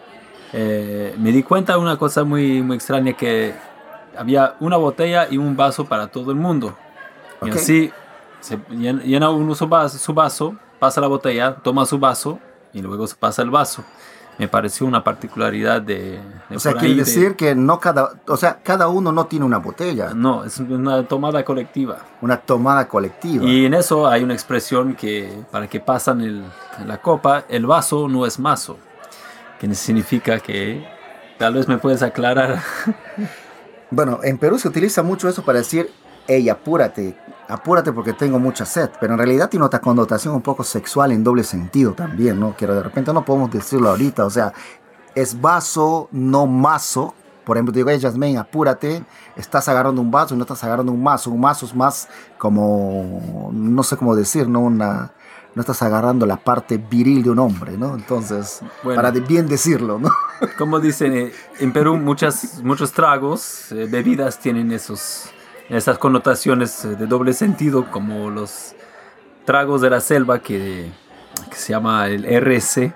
eh, 0.53 1.17
me 1.19 1.33
di 1.33 1.43
cuenta 1.43 1.73
de 1.73 1.81
una 1.81 1.97
cosa 1.97 2.23
muy, 2.23 2.63
muy 2.63 2.77
extraña 2.77 3.15
que 3.15 3.57
había 4.19 4.55
una 4.61 4.77
botella 4.77 5.27
y 5.31 5.39
un 5.39 5.57
vaso 5.57 5.85
para 5.85 6.09
todo 6.09 6.31
el 6.31 6.37
mundo. 6.37 6.77
Y 7.43 7.51
Ok. 7.51 7.57
así 7.57 7.93
se 8.41 8.59
llen- 8.69 9.03
llena 9.03 9.31
uno 9.31 9.55
su 9.55 9.67
vaso, 9.69 9.99
su 9.99 10.15
vaso, 10.15 10.57
pasa 10.79 11.01
la 11.01 11.07
botella, 11.07 11.55
toma 11.57 11.85
su 11.87 11.99
vaso 11.99 12.39
y 12.73 12.81
luego 12.83 13.07
se 13.07 13.15
pasa 13.17 13.43
el 13.43 13.51
vaso. 13.51 13.83
Me 14.39 14.49
pareció 14.49 14.87
una 14.87 15.03
particularidad 15.03 15.81
de... 15.81 16.21
de 16.51 16.57
O 16.57 16.59
sea, 16.61 16.73
quiere 16.73 16.89
ahí 16.89 16.95
de- 16.95 17.05
decir 17.05 17.37
que 17.37 17.55
no 17.55 17.81
cada, 17.81 18.11
o 18.29 18.37
sea, 18.37 18.59
cada 18.63 18.89
uno 18.89 19.11
no 19.11 19.25
tiene 19.27 19.47
una 19.47 19.57
botella, 19.57 20.13
No, 20.15 20.45
es 20.45 20.59
una 20.61 21.03
tomada 21.05 21.43
colectiva. 21.43 21.97
una 22.21 22.37
tomada 22.37 22.87
colectiva. 22.87 23.47
Y 23.47 23.65
en 23.65 23.73
eso 23.73 24.07
hay 24.07 24.23
una 24.23 24.35
expresión 24.35 24.95
que 24.95 25.43
para 25.51 25.69
que 25.69 25.81
pasan 25.81 26.21
el- 26.21 26.45
la 26.87 26.99
copa, 27.01 27.45
el 27.49 27.65
vaso 27.65 28.09
no 28.09 28.27
es 28.27 28.39
mazo, 28.39 28.77
que 29.59 29.75
significa 29.75 30.39
que 30.39 30.87
tal 31.39 31.55
vez 31.55 31.67
me 31.67 31.79
puedes 31.79 32.03
aclarar. 32.03 32.61
Bueno, 33.91 34.21
en 34.23 34.39
Perú 34.39 34.59
se 34.59 34.69
utiliza 34.69 35.03
mucho 35.03 35.29
eso 35.29 35.45
para 35.45 35.59
decir, 35.59 35.91
hey, 36.27 36.49
apúrate, 36.49 37.17
apúrate 37.49 37.93
porque 37.93 38.13
tengo 38.13 38.39
mucha 38.39 38.67
sed, 38.67 38.91
pero 39.01 39.13
en 39.13 39.19
realidad 39.19 39.49
tiene 39.49 39.65
otra 39.65 39.81
connotación 39.81 40.35
un 40.35 40.43
poco 40.43 40.65
sexual 40.65 41.13
en 41.13 41.23
doble 41.23 41.45
sentido 41.45 41.93
también, 41.93 42.41
¿no? 42.41 42.57
Que 42.57 42.67
de 42.67 42.83
repente 42.83 43.13
no 43.13 43.25
podemos 43.25 43.51
decirlo 43.51 43.91
ahorita, 43.91 44.25
o 44.25 44.31
sea, 44.31 44.53
es 45.15 45.41
vaso, 45.41 46.09
no 46.13 46.47
mazo. 46.47 47.15
Por 47.45 47.57
ejemplo, 47.57 47.73
digo, 47.73 47.89
hey, 47.91 48.01
Jasmine, 48.01 48.39
apúrate, 48.39 49.05
estás 49.37 49.69
agarrando 49.69 50.03
un 50.03 50.11
vaso 50.11 50.35
y 50.35 50.37
no 50.37 50.43
estás 50.43 50.65
agarrando 50.65 50.91
un 50.91 51.03
mazo. 51.03 51.31
Un 51.31 51.41
mazo 51.41 51.65
es 51.65 51.75
más 51.77 52.09
como, 52.39 53.51
no 53.53 53.83
sé 53.85 53.97
cómo 53.97 54.17
decir, 54.17 54.49
¿no? 54.49 54.61
Una, 54.63 55.13
no 55.57 55.61
estás 55.63 55.83
agarrando 55.83 56.25
la 56.27 56.37
parte 56.37 56.77
viril 56.77 57.23
de 57.25 57.31
un 57.31 57.39
hombre, 57.41 57.77
¿no? 57.77 57.95
Entonces, 57.97 58.61
Bueno. 58.85 58.97
para 58.97 59.11
de- 59.11 59.21
bien 59.21 59.49
decirlo, 59.49 59.99
¿no? 59.99 60.11
Como 60.59 60.79
dicen, 60.79 61.17
eh, 61.17 61.33
en 61.59 61.73
Perú 61.73 61.97
muchas, 61.97 62.63
muchos 62.63 62.93
tragos, 62.93 63.73
eh, 63.73 63.89
bebidas 63.91 64.39
tienen 64.39 64.71
esos, 64.71 65.31
esas 65.69 65.99
connotaciones 65.99 66.85
eh, 66.85 66.89
de 66.95 67.07
doble 67.07 67.33
sentido, 67.33 67.91
como 67.91 68.31
los 68.31 68.75
tragos 69.47 69.81
de 69.81 69.91
la 69.91 70.01
selva 70.01 70.41
que, 70.41 70.93
que 71.51 71.57
se 71.57 71.73
llama 71.73 72.07
el 72.09 72.25
RC, 72.27 72.93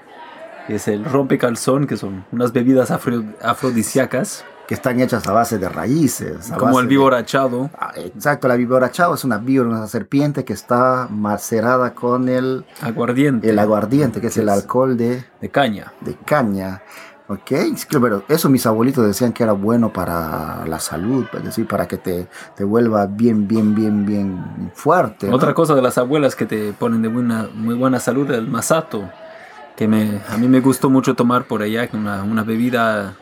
que 0.66 0.74
es 0.76 0.86
el 0.86 1.04
rompecalzón, 1.04 1.86
que 1.86 1.96
son 1.96 2.24
unas 2.30 2.52
bebidas 2.52 2.90
afro- 2.90 3.24
afrodisíacas, 3.42 4.44
Que 4.70 4.74
están 4.74 5.00
hechas 5.00 5.26
a 5.26 5.32
base 5.32 5.58
de 5.58 5.68
raíces. 5.68 6.52
a 6.52 6.54
como 6.54 6.66
base 6.74 6.78
el 6.82 6.84
de- 6.86 6.90
viborachado. 6.90 7.70
Ah, 7.76 7.90
Exacto, 7.96 8.46
la 8.46 8.54
víbora 8.54 8.92
chao 8.92 9.12
es 9.14 9.24
una 9.24 9.38
víbora, 9.38 9.68
una 9.68 9.86
serpiente 9.88 10.44
que 10.44 10.52
está 10.52 11.08
macerada 11.10 11.92
con 11.92 12.28
el, 12.28 12.64
Aguardiente. 12.80 13.50
el 13.50 13.58
aguardiente, 13.58 14.20
que 14.20 14.28
es 14.28 14.36
el 14.36 14.48
es- 14.48 14.54
alcohol 14.54 14.96
de, 14.96 15.24
De 15.40 15.48
caña. 15.48 15.92
de 16.00 16.14
caña. 16.14 16.82
Ok, 17.26 17.50
pero 18.00 18.22
eso 18.28 18.48
mis 18.48 18.64
abuelitos 18.64 19.04
decían 19.04 19.32
que 19.32 19.42
era 19.42 19.52
bueno 19.54 19.92
para 19.92 20.64
la 20.66 20.78
salud, 20.78 21.26
es 21.32 21.42
decir, 21.44 21.66
para 21.66 21.88
que 21.88 21.96
te, 21.96 22.28
te 22.54 22.62
vuelva 22.62 23.06
bien, 23.06 23.48
bien, 23.48 23.74
bien, 23.74 24.06
bien 24.06 24.70
fuerte. 24.74 25.26
¿no? 25.28 25.34
Otra 25.34 25.52
cosa 25.52 25.74
de 25.74 25.82
las 25.82 25.98
abuelas 25.98 26.36
que 26.36 26.46
te 26.46 26.72
ponen 26.74 27.02
de 27.02 27.08
buena, 27.08 27.48
muy 27.54 27.74
buena 27.74 27.98
salud, 27.98 28.30
el 28.30 28.46
masato, 28.46 29.10
que 29.76 29.88
me, 29.88 30.20
a 30.28 30.36
mí 30.38 30.46
me 30.46 30.60
gustó 30.60 30.90
mucho 30.90 31.14
tomar 31.16 31.44
por 31.44 31.60
allá, 31.62 31.88
una, 31.92 32.22
una 32.22 32.44
bebida 32.44 33.14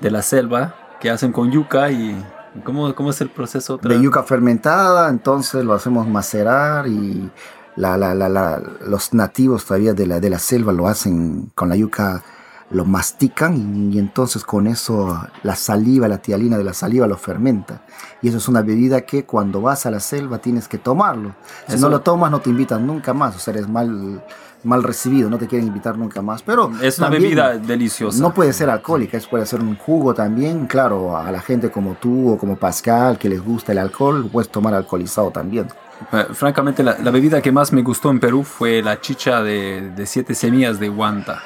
de 0.00 0.10
la 0.12 0.22
selva 0.22 0.74
que 1.04 1.10
hacen 1.10 1.32
con 1.32 1.50
yuca 1.52 1.90
y... 1.90 2.16
¿Cómo, 2.64 2.94
cómo 2.94 3.10
es 3.10 3.20
el 3.20 3.28
proceso? 3.28 3.74
otra 3.74 3.92
de 3.94 4.00
yuca 4.00 4.22
fermentada, 4.22 5.10
entonces 5.10 5.64
lo 5.64 5.74
hacemos 5.74 6.06
macerar 6.08 6.86
y 6.86 7.28
la, 7.76 7.98
la- 7.98 8.14
la- 8.14 8.28
la- 8.30 8.62
los 8.86 9.12
nativos 9.12 9.66
todavía 9.66 9.92
de 9.92 10.06
la, 10.06 10.18
de 10.20 10.30
la 10.30 10.38
selva 10.38 10.72
lo 10.72 10.86
hacen 10.86 11.50
con 11.54 11.68
la 11.68 11.76
yuca, 11.76 12.22
lo 12.70 12.84
mastican 12.86 13.56
y, 13.90 13.96
y 13.96 13.98
entonces 13.98 14.44
con 14.44 14.66
eso 14.68 15.20
la 15.42 15.56
saliva, 15.56 16.06
la 16.08 16.18
tialina 16.18 16.56
de 16.56 16.64
la 16.64 16.72
saliva 16.72 17.06
lo 17.08 17.18
fermenta. 17.18 17.82
Y 18.22 18.28
eso 18.28 18.38
es 18.38 18.48
una 18.48 18.62
bebida 18.62 19.00
que 19.02 19.24
cuando 19.26 19.60
vas 19.60 19.84
a 19.84 19.90
la 19.90 20.00
selva 20.00 20.38
tienes 20.38 20.68
que 20.68 20.78
tomarlo. 20.78 21.34
Si 21.66 21.74
Eso- 21.74 21.82
no 21.86 21.90
lo 21.90 22.00
tomas 22.00 22.30
no 22.30 22.40
te 22.40 22.48
invitan 22.50 22.86
nunca 22.86 23.12
más, 23.12 23.36
o 23.36 23.38
sea, 23.40 23.52
eres 23.52 23.68
mal, 23.68 24.22
mal 24.64 24.82
recibido, 24.82 25.30
no 25.30 25.38
te 25.38 25.46
quieren 25.46 25.68
invitar 25.68 25.96
nunca 25.98 26.20
más. 26.22 26.42
Pero 26.42 26.70
Es 26.82 26.98
una 26.98 27.08
bebida 27.10 27.56
deliciosa. 27.58 28.20
no 28.20 28.32
puede 28.34 28.52
ser 28.52 28.70
alcohólica, 28.70 29.16
es 29.16 29.26
puede 29.26 29.46
ser 29.46 29.60
un 29.60 29.76
jugo 29.76 30.14
también. 30.14 30.66
Claro, 30.66 31.16
a 31.16 31.30
la 31.30 31.40
gente 31.40 31.70
como 31.70 31.94
tú 31.94 32.32
o 32.32 32.38
como 32.38 32.56
Pascal 32.56 33.18
que 33.18 33.28
les 33.28 33.42
gusta 33.44 33.72
el 33.72 33.78
alcohol, 33.78 34.28
puedes 34.32 34.50
tomar 34.50 34.74
alcoholizado 34.74 35.30
también. 35.30 35.68
Eh, 36.12 36.26
Francamente, 36.32 36.82
la, 36.82 36.98
la 36.98 37.10
bebida 37.10 37.40
que 37.40 37.52
más 37.52 37.72
me 37.72 37.82
gustó 37.82 38.10
en 38.10 38.18
Perú 38.20 38.42
fue 38.42 38.82
la 38.82 39.00
chicha 39.00 39.42
de, 39.42 39.90
de 39.94 40.06
siete 40.06 40.34
semillas 40.34 40.80
de 40.80 40.88
guanta. 40.88 41.40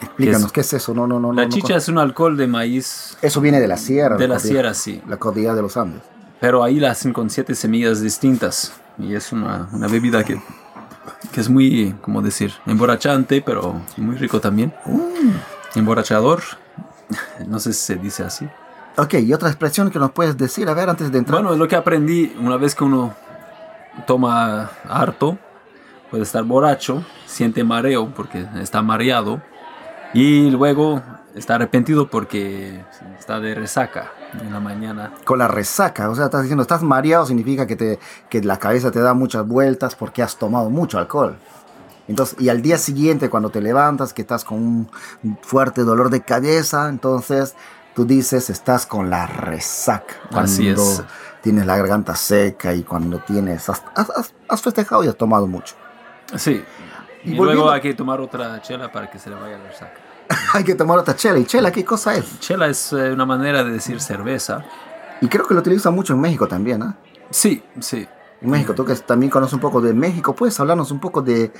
Explícanos, 0.00 0.44
es- 0.46 0.52
¿qué 0.52 0.60
es 0.60 0.72
eso? 0.74 0.94
No, 0.94 1.06
no, 1.06 1.18
no. 1.18 1.32
La 1.32 1.42
no, 1.44 1.48
chicha 1.48 1.76
es 1.76 1.88
un 1.88 1.98
alcohol 1.98 2.36
de 2.36 2.46
maíz 2.46 3.16
Eso 3.20 3.40
viene 3.40 3.60
de 3.60 3.66
la 3.66 3.76
sierra. 3.76 4.16
de 4.16 4.28
la 4.28 4.38
sierra, 4.38 4.72
sí. 4.74 5.02
La 5.08 5.16
cordillera 5.16 5.54
de 5.56 5.62
los 5.62 5.76
Andes. 5.76 6.02
Pero 6.40 6.62
ahí 6.62 6.78
la 6.78 6.92
hacen 6.92 7.12
con 7.12 7.28
siete 7.30 7.54
semillas 7.56 8.00
distintas. 8.00 8.72
Y 8.96 9.14
es 9.14 9.32
una, 9.32 9.68
una 9.72 9.88
bebida 9.88 10.22
que, 10.22 10.40
que 11.32 11.40
es 11.40 11.48
muy, 11.48 11.94
como 12.02 12.22
decir, 12.22 12.52
emborrachante, 12.66 13.42
pero 13.42 13.80
muy 13.96 14.16
rico 14.16 14.40
también. 14.40 14.72
Emborrachador. 15.74 16.42
No 17.46 17.58
sé 17.58 17.72
si 17.72 17.80
se 17.80 17.96
dice 17.96 18.22
así. 18.22 18.46
Ok, 18.98 19.14
y 19.14 19.32
otra 19.32 19.48
expresión 19.48 19.90
que 19.90 19.98
nos 19.98 20.10
puedes 20.10 20.36
decir, 20.36 20.68
a 20.68 20.74
ver, 20.74 20.90
antes 20.90 21.10
de 21.10 21.16
entrar. 21.16 21.40
Bueno, 21.40 21.54
es 21.54 21.58
lo 21.58 21.66
que 21.66 21.74
aprendí 21.74 22.36
una 22.38 22.58
vez 22.58 22.74
que 22.74 22.84
uno 22.84 23.14
toma 24.06 24.70
harto, 24.86 25.38
puede 26.10 26.24
estar 26.24 26.44
borracho, 26.44 27.02
siente 27.24 27.64
mareo 27.64 28.12
porque 28.14 28.46
está 28.60 28.82
mareado. 28.82 29.40
Y 30.12 30.50
luego 30.50 31.00
está 31.34 31.54
arrepentido 31.54 32.08
porque 32.08 32.84
está 33.18 33.40
de 33.40 33.54
resaca 33.54 34.12
en 34.40 34.52
la 34.52 34.60
mañana. 34.60 35.12
con 35.24 35.38
la 35.38 35.48
resaca, 35.48 36.08
o 36.10 36.14
sea, 36.14 36.26
estás 36.26 36.42
diciendo, 36.42 36.62
estás 36.62 36.82
mareado, 36.82 37.24
significa 37.26 37.66
que, 37.66 37.76
te, 37.76 37.98
que 38.28 38.42
la 38.42 38.58
cabeza 38.58 38.90
te 38.90 39.00
da 39.00 39.14
muchas 39.14 39.46
vueltas 39.46 39.94
porque 39.96 40.22
has 40.22 40.36
tomado 40.36 40.70
mucho 40.70 40.98
alcohol. 40.98 41.38
Entonces, 42.08 42.40
y 42.40 42.48
al 42.48 42.62
día 42.62 42.78
siguiente, 42.78 43.28
cuando 43.28 43.50
te 43.50 43.60
levantas, 43.60 44.14
que 44.14 44.22
estás 44.22 44.44
con 44.44 44.58
un 44.58 44.90
fuerte 45.42 45.82
dolor 45.82 46.08
de 46.10 46.22
cabeza, 46.22 46.88
entonces 46.88 47.54
tú 47.94 48.04
dices, 48.06 48.48
estás 48.48 48.86
con 48.86 49.10
la 49.10 49.26
resaca. 49.26 50.14
Cuando 50.30 50.50
Así 50.50 50.68
es. 50.68 51.02
tienes 51.42 51.66
la 51.66 51.76
garganta 51.76 52.14
seca 52.16 52.72
y 52.74 52.82
cuando 52.82 53.18
tienes, 53.20 53.68
has, 53.68 53.82
has- 53.94 54.32
has 54.48 54.62
festejado 54.62 55.04
y 55.04 55.08
has 55.08 55.16
tomado 55.16 55.46
mucho. 55.46 55.74
Sí. 56.36 56.64
Y 57.24 57.32
Y, 57.32 57.36
luego 57.36 57.70
hay 57.70 57.80
que 57.80 57.92
tomar 57.94 58.20
otra 58.20 58.62
chela 58.62 58.90
para 58.92 59.10
que 59.10 59.18
se 59.18 59.28
le 59.28 59.36
vaya 59.36 59.58
la 59.58 59.64
resaca. 59.68 60.00
Hay 60.54 60.64
que 60.64 60.74
tomar 60.74 60.98
otra 60.98 61.16
chela. 61.16 61.38
¿Y 61.38 61.44
chela 61.44 61.70
qué 61.72 61.84
cosa 61.84 62.14
es? 62.14 62.38
Chela 62.40 62.66
es 62.68 62.92
eh, 62.92 63.12
una 63.12 63.24
manera 63.26 63.64
de 63.64 63.70
decir 63.72 64.00
cerveza. 64.00 64.64
Y 65.20 65.28
creo 65.28 65.46
que 65.46 65.54
lo 65.54 65.60
utilizan 65.60 65.94
mucho 65.94 66.12
en 66.14 66.20
México 66.20 66.46
también, 66.46 66.82
¿ah? 66.82 66.96
Sí, 67.30 67.62
sí. 67.80 68.06
En 68.40 68.50
México, 68.50 68.72
tú 68.74 68.84
que 68.84 68.94
también 68.94 69.30
conoces 69.30 69.54
un 69.54 69.60
poco 69.60 69.80
de 69.80 69.92
México, 69.92 70.34
¿puedes 70.34 70.58
hablarnos 70.60 70.90
un 70.92 71.00
poco 71.00 71.22
de 71.22 71.50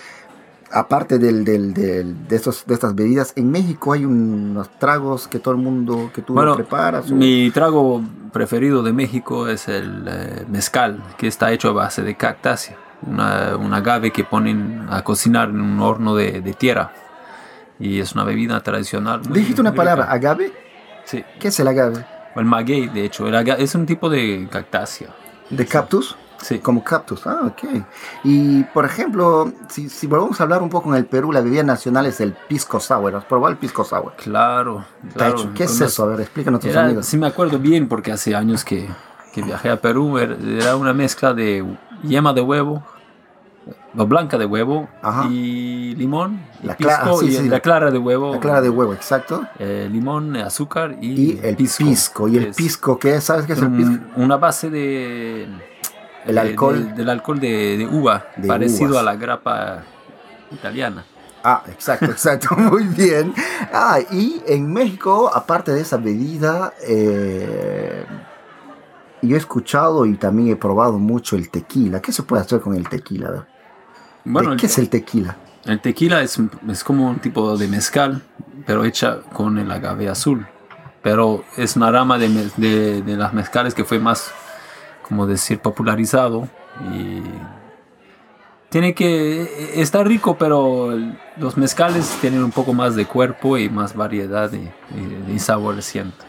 aparte 0.70 1.18
del, 1.18 1.44
del, 1.44 1.72
del- 1.72 2.28
de, 2.28 2.36
estos, 2.36 2.64
de 2.66 2.74
estas 2.74 2.94
bebidas, 2.94 3.32
en 3.36 3.50
México 3.50 3.94
hay 3.94 4.04
unos 4.04 4.68
tragos 4.78 5.26
que 5.26 5.38
todo 5.38 5.54
el 5.54 5.60
mundo, 5.60 6.10
que 6.14 6.20
tú 6.22 6.34
Bueno, 6.34 6.54
preparas. 6.54 7.10
o- 7.10 7.14
mi 7.14 7.50
trago 7.50 8.02
preferido 8.32 8.82
de 8.82 8.92
México 8.92 9.48
es 9.48 9.66
el 9.66 10.04
eh, 10.06 10.44
mezcal, 10.48 11.02
que 11.16 11.26
está 11.26 11.50
hecho 11.52 11.70
a 11.70 11.72
base 11.72 12.02
de 12.02 12.14
cactácea, 12.16 12.76
una, 13.06 13.56
un 13.56 13.72
agave 13.72 14.10
que 14.12 14.24
ponen 14.24 14.86
a 14.90 15.02
cocinar 15.02 15.48
en 15.48 15.60
un 15.60 15.80
horno 15.80 16.14
de, 16.14 16.42
de 16.42 16.52
tierra. 16.52 16.92
Y 17.80 18.00
es 18.00 18.12
una 18.14 18.24
bebida 18.24 18.60
tradicional. 18.62 19.20
muy- 19.28 19.38
Dijiste 19.40 19.60
una 19.60 19.70
muy 19.70 19.76
palabra, 19.76 20.04
rica. 20.04 20.14
agave. 20.14 20.52
Sí, 21.04 21.24
¿Qué 21.40 21.48
es 21.48 21.60
el 21.60 21.68
agave? 21.68 22.04
el 22.36 22.44
maguey, 22.44 22.88
de 22.88 23.04
hecho. 23.04 23.26
El 23.26 23.34
aga- 23.34 23.56
es 23.58 23.74
un 23.74 23.84
tipo 23.86 24.08
de 24.10 24.46
cactácea. 24.50 25.08
¿De 25.50 25.64
cactus? 25.66 26.16
Sí. 26.40 26.60
Como 26.60 26.84
cactus, 26.84 27.26
ah, 27.26 27.40
ok. 27.46 27.82
Y 28.22 28.62
por 28.64 28.84
ejemplo, 28.84 29.52
si, 29.68 29.88
si 29.88 30.06
volvemos 30.06 30.38
a 30.38 30.44
hablar 30.44 30.62
un 30.62 30.68
poco 30.68 30.88
en 30.90 30.96
el 30.96 31.06
Perú, 31.06 31.32
la 31.32 31.40
bebida 31.40 31.64
nacional 31.64 32.06
es 32.06 32.20
el 32.20 32.32
pisco 32.32 32.78
sour. 32.78 33.16
¿Has 33.16 33.24
probado 33.24 33.50
el 33.50 33.56
pisco 33.58 33.82
sour? 33.82 34.12
Claro, 34.16 34.84
claro. 35.14 35.50
¿Qué 35.54 35.64
es 35.64 35.80
eso? 35.80 36.04
A 36.04 36.06
ver, 36.06 36.20
explícanos 36.20 36.58
a 36.58 36.60
tus 36.62 36.70
Era- 36.70 36.84
amigos. 36.84 37.06
sí 37.06 37.16
me 37.18 37.26
acuerdo 37.26 37.58
bien 37.58 37.88
porque 37.88 38.12
hace 38.12 38.36
años 38.36 38.64
que, 38.64 38.88
que 39.32 39.42
viajé 39.42 39.68
a 39.70 39.80
Perú. 39.80 40.16
Era, 40.18 40.36
era 40.40 40.76
una 40.76 40.92
mezcla 40.92 41.34
de 41.34 41.64
yema 42.04 42.32
de 42.32 42.40
huevo, 42.40 42.84
blanca 44.04 44.38
de 44.38 44.46
huevo 44.46 44.88
Ajá. 45.02 45.26
y 45.30 45.94
limón, 45.96 46.40
La 46.62 46.74
clara- 46.76 47.04
pisco, 47.04 47.20
sí, 47.20 47.26
y 47.26 47.32
sí. 47.32 47.48
la 47.48 47.60
clara 47.60 47.90
de 47.90 47.98
huevo, 47.98 48.34
La 48.34 48.40
clara 48.40 48.60
de 48.60 48.70
huevo, 48.70 48.92
exacto. 48.94 49.46
eh, 49.58 49.88
limón, 49.90 50.36
azúcar 50.36 50.96
y, 51.00 51.32
Y 51.32 51.40
el 51.42 51.56
pisco. 51.56 52.28
¿Y 52.28 52.36
el 52.36 52.46
es 52.46 52.56
pisco 52.56 52.98
qué 52.98 53.16
es? 53.16 53.24
¿Sabes 53.24 53.46
qué 53.46 53.54
es 53.54 53.58
el 53.62 53.70
pisco? 53.70 54.04
Una 54.16 54.36
base 54.36 54.70
de... 54.70 55.44
El 56.26 56.34
de- 56.34 56.40
alcohol. 56.40 56.88
de- 56.88 56.92
del 56.94 57.08
alcohol 57.10 57.40
de, 57.40 57.78
de 57.78 57.86
uva, 57.86 58.26
De 58.36 58.46
parecido 58.48 58.90
uvas. 58.90 59.00
a 59.00 59.04
la 59.04 59.16
grapa 59.16 59.82
italiana. 60.52 61.04
Ah, 61.44 61.62
exacto, 61.68 62.06
exacto, 62.06 62.54
muy 62.56 62.82
bien. 62.84 63.32
Ah, 63.72 63.98
y 64.10 64.42
en 64.46 64.72
México, 64.72 65.30
aparte 65.32 65.72
de 65.72 65.80
esa 65.80 65.96
bebida, 65.96 66.72
eh, 66.86 68.04
yo 69.22 69.36
he 69.36 69.38
escuchado 69.38 70.04
y 70.04 70.14
también 70.16 70.48
he 70.50 70.56
probado 70.56 70.98
mucho 70.98 71.36
el 71.36 71.48
tequila. 71.48 72.00
¿Qué 72.02 72.12
se 72.12 72.22
puede 72.24 72.42
hacer 72.42 72.60
con 72.60 72.74
el 72.74 72.88
tequila? 72.88 73.46
Bueno, 74.32 74.50
¿De 74.50 74.54
el- 74.54 74.60
¿Qué 74.60 74.66
es 74.66 74.78
el 74.78 74.88
tequila? 74.88 75.36
El 75.64 75.80
tequila 75.80 76.22
es, 76.22 76.38
es 76.70 76.84
como 76.84 77.08
un 77.08 77.18
tipo 77.18 77.56
de 77.56 77.68
mezcal, 77.68 78.22
pero 78.66 78.84
hecha 78.84 79.20
con 79.32 79.58
el 79.58 79.70
agave 79.70 80.08
azul. 80.08 80.46
Pero 81.02 81.44
es 81.56 81.76
una 81.76 81.90
rama 81.90 82.18
de, 82.18 82.28
de, 82.56 83.02
de 83.02 83.16
las 83.16 83.32
mezcales 83.32 83.74
que 83.74 83.84
fue 83.84 83.98
más, 83.98 84.30
como 85.06 85.26
decir, 85.26 85.58
popularizado. 85.60 86.48
Y 86.94 87.22
tiene 88.68 88.94
que 88.94 89.80
estar 89.80 90.06
rico, 90.06 90.36
pero 90.38 90.90
los 91.38 91.56
mezcales 91.56 92.16
tienen 92.20 92.42
un 92.44 92.50
poco 92.50 92.72
más 92.74 92.94
de 92.94 93.06
cuerpo 93.06 93.56
y 93.58 93.68
más 93.70 93.94
variedad 93.94 94.52
y, 94.52 94.68
y- 95.28 95.32
y 95.34 95.38
sabor, 95.38 95.80
siento. 95.82 96.24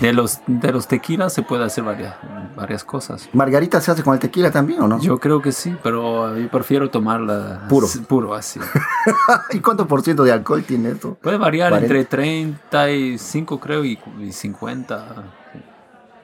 De 0.00 0.12
los, 0.12 0.38
de 0.46 0.70
los 0.70 0.86
tequilas 0.86 1.32
se 1.32 1.42
puede 1.42 1.64
hacer 1.64 1.82
varias, 1.82 2.14
varias 2.54 2.84
cosas. 2.84 3.28
¿Margarita 3.32 3.80
se 3.80 3.90
hace 3.90 4.02
con 4.04 4.14
el 4.14 4.20
tequila 4.20 4.50
también 4.50 4.80
o 4.82 4.86
no? 4.86 5.00
Yo 5.00 5.18
creo 5.18 5.42
que 5.42 5.50
sí, 5.50 5.74
pero 5.82 6.36
yo 6.38 6.48
prefiero 6.50 6.88
tomarla 6.90 7.66
Puro. 7.68 7.86
s- 7.86 8.00
puro 8.02 8.34
así. 8.34 8.60
¿Y 9.52 9.58
cuánto 9.60 9.88
por 9.88 10.02
ciento 10.02 10.22
de 10.24 10.30
alcohol 10.32 10.62
tiene 10.62 10.90
esto? 10.90 11.16
Puede 11.20 11.36
variar 11.38 11.70
40. 11.70 11.86
entre 11.86 12.04
35 12.04 13.58
creo 13.60 13.84
y, 13.84 13.98
y 14.20 14.32
50. 14.32 15.06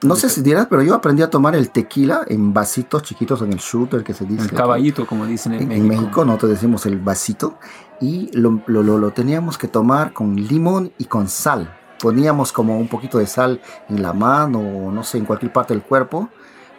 No 0.03 0.15
sé 0.15 0.29
si 0.29 0.41
dirás, 0.41 0.67
pero 0.69 0.81
yo 0.83 0.93
aprendí 0.93 1.23
a 1.23 1.29
tomar 1.29 1.55
el 1.55 1.71
tequila 1.71 2.21
en 2.27 2.53
vasitos 2.53 3.01
chiquitos 3.03 3.41
en 3.41 3.53
el 3.53 3.59
shooter 3.59 4.03
que 4.03 4.13
se 4.13 4.25
dice. 4.25 4.41
El 4.43 4.47
aquí. 4.47 4.55
caballito, 4.55 5.07
como 5.07 5.25
dicen 5.25 5.53
en, 5.53 5.63
En, 5.63 5.67
México. 5.69 5.83
en 5.83 5.87
México 6.01 6.25
nosotros 6.25 6.51
decimos 6.51 6.85
el 6.85 6.99
vasito 6.99 7.57
y 7.99 8.29
lo, 8.37 8.61
lo- 8.67 8.83
lo- 8.83 8.99
lo 8.99 9.11
teníamos 9.11 9.57
que 9.57 9.67
tomar 9.67 10.13
con 10.13 10.35
limón 10.35 10.91
y 10.97 11.05
con 11.05 11.27
sal. 11.27 11.75
Poníamos 11.99 12.51
como 12.51 12.77
un 12.77 12.87
poquito 12.87 13.17
de 13.17 13.27
sal 13.27 13.61
en 13.89 14.01
la 14.01 14.13
mano 14.13 14.59
o 14.59 14.91
no 14.91 15.03
sé, 15.03 15.17
en 15.17 15.25
cualquier 15.25 15.51
parte 15.53 15.73
del 15.73 15.83
cuerpo. 15.83 16.29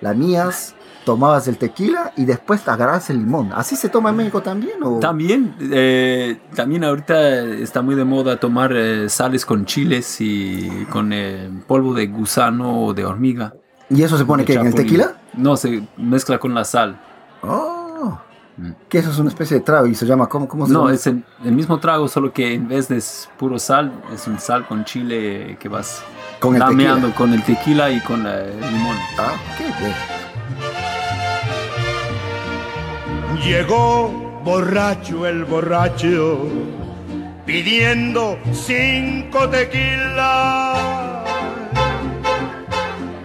La 0.00 0.12
mías, 0.12 0.74
tomabas 1.04 1.48
el 1.48 1.56
tequila 1.56 2.12
y 2.16 2.24
después 2.24 2.66
agarrabas 2.68 3.08
el 3.10 3.18
limón. 3.18 3.52
¿Así 3.54 3.76
se 3.76 3.88
toma 3.88 4.10
en 4.10 4.16
México 4.16 4.42
también? 4.42 4.82
O? 4.82 4.98
También, 4.98 5.54
eh, 5.60 6.38
también 6.54 6.84
ahorita 6.84 7.38
está 7.44 7.80
muy 7.80 7.94
de 7.94 8.04
moda 8.04 8.38
tomar 8.38 8.72
eh, 8.74 9.08
sales 9.08 9.46
con 9.46 9.64
chiles 9.64 10.20
y 10.20 10.68
con 10.90 11.12
eh, 11.12 11.48
polvo 11.66 11.94
de 11.94 12.08
gusano 12.08 12.84
o 12.84 12.94
de 12.94 13.04
hormiga. 13.04 13.54
¿Y 13.88 14.02
eso 14.02 14.18
se 14.18 14.24
pone 14.24 14.44
que 14.44 14.54
en 14.54 14.66
el 14.66 14.74
tequila? 14.74 15.16
No, 15.34 15.56
se 15.56 15.86
mezcla 15.96 16.38
con 16.38 16.52
la 16.54 16.64
sal. 16.64 17.00
Oh, 17.42 17.75
Mm. 17.75 17.75
Que 18.88 18.98
eso 18.98 19.10
es 19.10 19.18
una 19.18 19.28
especie 19.28 19.58
de 19.58 19.62
trago 19.62 19.86
y 19.86 19.94
se 19.94 20.06
llama, 20.06 20.28
¿cómo, 20.28 20.48
cómo 20.48 20.66
se 20.66 20.72
No, 20.72 20.84
llama? 20.84 20.94
es 20.94 21.06
el, 21.06 21.22
el 21.44 21.52
mismo 21.52 21.78
trago, 21.78 22.08
solo 22.08 22.32
que 22.32 22.54
en 22.54 22.68
vez 22.68 22.88
de 22.88 23.02
puro 23.38 23.58
sal, 23.58 23.92
es 24.14 24.26
un 24.26 24.38
sal 24.38 24.66
con 24.66 24.84
chile 24.84 25.56
que 25.60 25.68
vas 25.68 26.02
Con 26.40 26.58
lameando 26.58 27.08
tequila. 27.08 27.14
con 27.16 27.32
el 27.34 27.42
tequila 27.42 27.90
y 27.90 28.00
con 28.00 28.26
el 28.26 28.58
limón. 28.60 28.96
Ah, 29.18 29.34
qué 29.58 29.64
bien. 29.64 29.94
Llegó 33.44 34.40
borracho 34.44 35.26
el 35.26 35.44
borracho 35.44 36.48
pidiendo 37.44 38.38
cinco 38.52 39.48
tequilas 39.48 40.78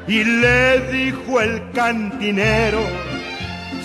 y 0.07 0.23
le 0.23 0.91
dijo 0.91 1.39
el 1.41 1.71
cantinero 1.71 2.79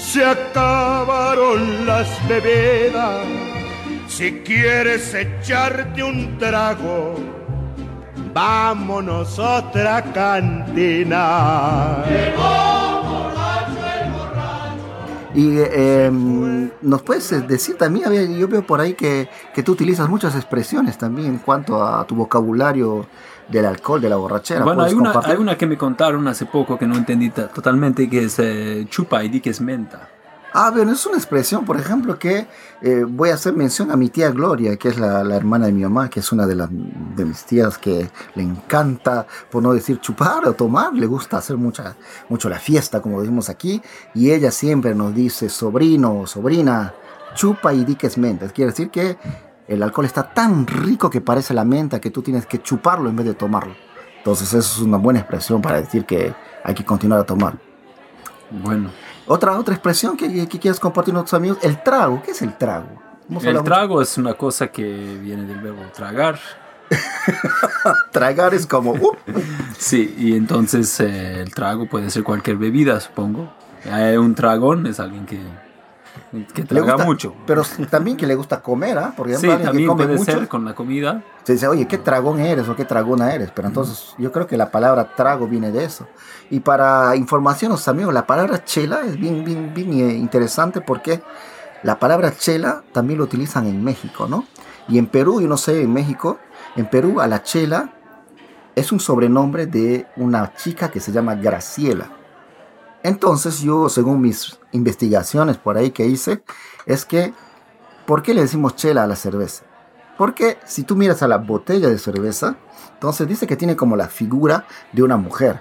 se 0.06 0.24
acabaron 0.24 1.84
las 1.84 2.06
bebidas 2.28 3.26
si 4.06 4.40
quieres 4.44 5.12
echarte 5.12 6.02
un 6.02 6.38
trago 6.38 7.16
vámonos 8.32 9.36
a 9.40 9.56
otra 9.56 10.02
cantina 10.12 11.24
Y 15.36 15.58
eh, 15.58 16.10
nos 16.82 17.02
puedes 17.02 17.30
eh, 17.32 17.42
decir 17.42 17.76
también, 17.76 18.10
ver, 18.10 18.28
yo 18.36 18.48
veo 18.48 18.66
por 18.66 18.80
ahí 18.80 18.94
que, 18.94 19.28
que 19.54 19.62
tú 19.62 19.72
utilizas 19.72 20.08
muchas 20.08 20.34
expresiones 20.34 20.96
también 20.96 21.28
en 21.28 21.38
cuanto 21.38 21.84
a 21.84 22.06
tu 22.06 22.14
vocabulario 22.14 23.06
del 23.48 23.66
alcohol, 23.66 24.00
de 24.00 24.08
la 24.08 24.16
borrachera. 24.16 24.64
Bueno, 24.64 24.78
¿Puedes 24.78 24.94
hay 24.94 24.98
una, 24.98 25.12
hay 25.20 25.36
una 25.36 25.56
que 25.58 25.66
me 25.66 25.76
contaron 25.76 26.26
hace 26.26 26.46
poco 26.46 26.78
que 26.78 26.86
no 26.86 26.96
entendí 26.96 27.30
ta- 27.30 27.48
totalmente, 27.48 28.08
que 28.08 28.24
es 28.24 28.38
eh, 28.38 28.86
chupa 28.88 29.22
y 29.24 29.28
di 29.28 29.40
que 29.40 29.50
es 29.50 29.60
menta. 29.60 30.08
Ah, 30.58 30.70
bueno, 30.70 30.92
es 30.92 31.04
una 31.04 31.18
expresión, 31.18 31.66
por 31.66 31.78
ejemplo, 31.78 32.18
que 32.18 32.46
eh, 32.80 33.04
voy 33.06 33.28
a 33.28 33.34
hacer 33.34 33.52
mención 33.52 33.90
a 33.90 33.96
mi 33.96 34.08
tía 34.08 34.30
Gloria, 34.30 34.78
que 34.78 34.88
es 34.88 34.98
la, 34.98 35.20
hermana 35.36 35.66
de 35.66 35.72
mi 35.72 35.82
mamá, 35.82 36.08
que 36.08 36.20
es 36.20 36.32
una 36.32 36.46
de, 36.46 36.54
las 36.54 36.70
de 36.70 37.26
mis 37.26 37.44
tías 37.44 37.76
que 37.76 38.08
le 38.34 38.42
encanta, 38.42 39.26
por 39.50 39.62
no 39.62 39.74
decir 39.74 40.00
chupar 40.00 40.48
o 40.48 40.54
tomar, 40.54 40.94
le 40.94 41.04
gusta 41.04 41.36
hacer 41.36 41.58
mucha, 41.58 41.94
mucho 42.30 42.48
la 42.48 42.58
fiesta, 42.58 43.02
como 43.02 43.20
decimos 43.20 43.50
aquí, 43.50 43.82
y 44.14 44.30
ella 44.30 44.50
siempre 44.50 44.94
nos 44.94 45.14
dice, 45.14 45.50
sobrino 45.50 46.20
o 46.20 46.26
sobrina, 46.26 46.94
chupa 47.34 47.74
y 47.74 47.84
di 47.84 47.94
que 47.96 48.06
es. 48.06 48.14
Quiere 48.14 48.70
decir 48.70 48.88
que 48.88 49.18
el 49.68 49.82
alcohol 49.82 50.06
está 50.06 50.32
tan 50.32 50.66
rico 50.66 51.10
que 51.10 51.20
parece 51.20 51.52
la 51.52 51.66
menta 51.66 52.00
que 52.00 52.10
tú 52.10 52.22
tienes 52.22 52.46
que 52.46 52.62
chuparlo 52.62 53.10
en 53.10 53.16
vez 53.16 53.26
de 53.26 53.34
tomarlo. 53.34 53.74
Entonces, 54.16 54.48
eso 54.54 54.58
es 54.58 54.78
una 54.78 54.96
buena 54.96 55.20
expresión 55.20 55.60
para 55.60 55.82
decir 55.82 56.06
que 56.06 56.34
hay 56.64 56.74
que 56.74 56.86
continuar 56.86 57.20
a 57.20 57.24
tomar. 57.24 57.58
Bueno, 58.50 58.90
Otra, 59.26 59.58
otra 59.58 59.74
expresión 59.74 60.16
que, 60.16 60.46
que 60.48 60.58
quieras 60.58 60.78
compartir 60.80 61.14
con 61.14 61.24
tus 61.24 61.34
amigos, 61.34 61.58
el 61.62 61.82
trago. 61.82 62.22
¿Qué 62.24 62.30
es 62.30 62.42
el 62.42 62.56
trago? 62.56 62.86
El 63.50 63.64
trago 63.64 64.00
es 64.02 64.16
una 64.18 64.34
cosa 64.34 64.68
que 64.68 64.82
viene 65.20 65.44
del 65.44 65.60
verbo 65.60 65.82
tragar. 65.94 66.34
mucho- 66.90 67.92
Tragar 68.12 68.54
es 68.54 68.66
como... 68.66 68.92
uh, 68.92 69.16
Sí, 69.76 70.14
y 70.18 70.36
entonces 70.36 71.00
eh, 71.00 71.40
el 71.40 71.52
trago 71.52 71.86
puede 71.88 72.10
ser 72.10 72.22
cualquier 72.22 72.56
bebida, 72.56 73.00
supongo. 73.00 73.52
Eh, 73.84 74.16
un 74.18 74.34
tragón 74.34 74.86
es 74.86 75.00
alguien 75.00 75.26
que, 75.26 75.40
que 76.44 76.62
le 76.62 76.68
traga 76.68 76.92
gusta- 76.92 77.04
mucho. 77.04 77.34
Pero 77.46 77.62
también 77.90 78.16
que 78.16 78.26
le 78.26 78.34
gusta 78.34 78.60
comer, 78.62 78.98
¿ah? 78.98 79.12
Por 79.16 79.28
Sí, 79.28 79.34
alguien 79.34 79.58
que 79.58 79.64
también 79.64 79.88
come 79.88 80.04
puede 80.04 80.18
mucho, 80.18 80.32
ser 80.32 80.48
con 80.48 80.64
la 80.64 80.74
comida. 80.74 81.22
se 81.44 81.54
dice, 81.54 81.68
oye, 81.68 81.86
¿qué 81.86 81.98
tragón 81.98 82.40
eres 82.40 82.68
o 82.68 82.76
qué 82.76 82.84
tragona 82.84 83.32
eres? 83.34 83.50
Pero 83.54 83.68
entonces 83.68 84.14
yo 84.18 84.30
creo 84.32 84.46
que 84.46 84.56
la 84.56 84.70
palabra 84.70 85.14
trago 85.16 85.46
viene 85.48 85.70
de 85.72 85.84
eso. 85.84 86.06
Y 86.50 86.60
para 86.60 87.16
información, 87.16 87.72
los 87.72 87.88
amigos, 87.88 88.12
la 88.14 88.26
palabra 88.26 88.64
chela 88.64 89.00
es 89.06 89.18
bien, 89.18 89.44
bien, 89.44 89.72
bien 89.74 89.92
eh, 89.94 90.14
interesante 90.14 90.80
porque 90.80 91.22
la 91.82 91.98
palabra 91.98 92.32
chela 92.36 92.82
también 92.92 93.18
lo 93.18 93.24
utilizan 93.24 93.66
en 93.66 93.82
México, 93.82 94.26
¿no? 94.28 94.44
Y 94.88 94.98
en 94.98 95.06
Perú, 95.06 95.40
yo 95.40 95.48
no 95.48 95.56
sé, 95.56 95.82
en 95.82 95.92
México, 95.92 96.38
en 96.76 96.86
Perú 96.86 97.20
a 97.20 97.26
la 97.26 97.42
chela 97.42 97.90
es 98.74 98.92
un 98.92 99.00
sobrenombre 99.00 99.66
de 99.66 100.06
una 100.16 100.52
chica 100.54 100.90
que 100.90 101.00
se 101.00 101.10
llama 101.10 101.34
Graciela. 101.34 102.08
Entonces 103.02 103.60
yo, 103.60 103.88
según 103.88 104.20
mis 104.20 104.58
investigaciones 104.72 105.56
por 105.56 105.76
ahí 105.76 105.90
que 105.90 106.06
hice, 106.06 106.42
es 106.86 107.04
que, 107.04 107.32
¿por 108.06 108.22
qué 108.22 108.34
le 108.34 108.42
decimos 108.42 108.76
chela 108.76 109.04
a 109.04 109.06
la 109.06 109.16
cerveza? 109.16 109.64
Porque 110.16 110.58
si 110.64 110.82
tú 110.82 110.96
miras 110.96 111.22
a 111.22 111.28
la 111.28 111.38
botella 111.38 111.88
de 111.88 111.98
cerveza, 111.98 112.56
entonces 112.94 113.28
dice 113.28 113.46
que 113.46 113.56
tiene 113.56 113.76
como 113.76 113.96
la 113.96 114.08
figura 114.08 114.66
de 114.92 115.02
una 115.02 115.16
mujer. 115.16 115.60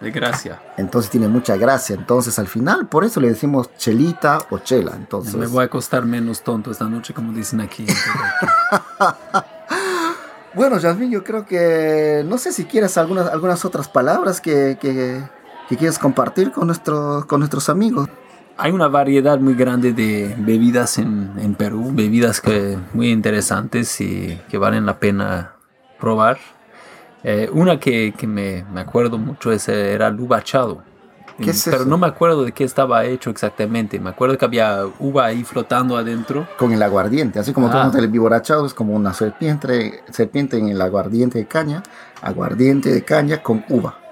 de 0.00 0.10
gracia. 0.10 0.60
Entonces 0.76 1.10
tiene 1.10 1.28
mucha 1.28 1.56
gracia. 1.56 1.96
Entonces 1.96 2.38
al 2.38 2.46
final, 2.46 2.88
por 2.88 3.04
eso 3.04 3.20
le 3.20 3.28
decimos 3.28 3.70
chelita 3.76 4.38
o 4.50 4.58
chela. 4.58 4.92
Entonces... 4.94 5.34
Me 5.34 5.46
voy 5.46 5.62
a 5.62 5.66
acostar 5.66 6.04
menos 6.04 6.42
tonto 6.42 6.70
esta 6.70 6.84
noche, 6.84 7.14
como 7.14 7.32
dicen 7.32 7.62
aquí. 7.62 7.86
bueno, 10.54 10.78
Jasmine, 10.78 11.10
yo 11.10 11.24
creo 11.24 11.46
que 11.46 12.22
no 12.26 12.36
sé 12.36 12.52
si 12.52 12.66
quieres 12.66 12.98
algunas, 12.98 13.28
algunas 13.28 13.64
otras 13.64 13.88
palabras 13.88 14.42
que, 14.42 14.76
que, 14.78 15.22
que 15.74 15.78
quieres 15.78 15.98
compartir 15.98 16.52
con, 16.52 16.68
nuestro, 16.68 17.26
con 17.26 17.40
nuestros 17.40 17.68
amigos. 17.68 18.08
Hay 18.56 18.70
una 18.70 18.86
variedad 18.86 19.38
muy 19.40 19.54
grande 19.54 19.92
de 19.92 20.32
bebidas 20.38 20.98
en, 20.98 21.32
en 21.38 21.54
Perú, 21.56 21.90
bebidas 21.92 22.40
que 22.40 22.78
muy 22.92 23.10
interesantes 23.10 24.00
y 24.00 24.40
que 24.48 24.58
valen 24.58 24.86
la 24.86 25.00
pena 25.00 25.54
probar. 25.98 26.38
Eh, 27.24 27.48
una 27.52 27.80
que, 27.80 28.14
que 28.16 28.26
me, 28.28 28.64
me, 28.72 28.80
acuerdo 28.80 29.18
mucho 29.18 29.50
es, 29.50 29.68
era 29.68 30.06
el 30.08 30.20
ubachado. 30.20 30.82
¿Qué 31.40 31.50
es 31.50 31.64
Pero 31.64 31.78
eso? 31.78 31.86
no 31.86 31.98
me 31.98 32.06
acuerdo 32.06 32.44
de 32.44 32.52
qué 32.52 32.62
estaba 32.62 33.04
hecho 33.06 33.30
exactamente. 33.30 33.98
Me 33.98 34.10
acuerdo 34.10 34.38
que 34.38 34.44
había 34.44 34.84
uva 35.00 35.24
ahí 35.24 35.42
flotando 35.42 35.96
adentro. 35.96 36.46
Con 36.56 36.72
el 36.72 36.80
aguardiente, 36.80 37.40
así 37.40 37.52
como 37.52 37.66
Ah. 37.72 37.90
tú 37.90 37.98
el 37.98 38.06
viborachado 38.06 38.64
es 38.66 38.74
como 38.74 38.94
una 38.94 39.12
serpiente, 39.14 40.04
serpiente 40.10 40.58
en 40.58 40.68
el 40.68 40.80
aguardiente 40.80 41.38
de 41.38 41.46
caña, 41.46 41.82
aguardiente 42.22 42.92
de 42.92 43.02
caña 43.02 43.42
con 43.42 43.64
uva. 43.68 44.03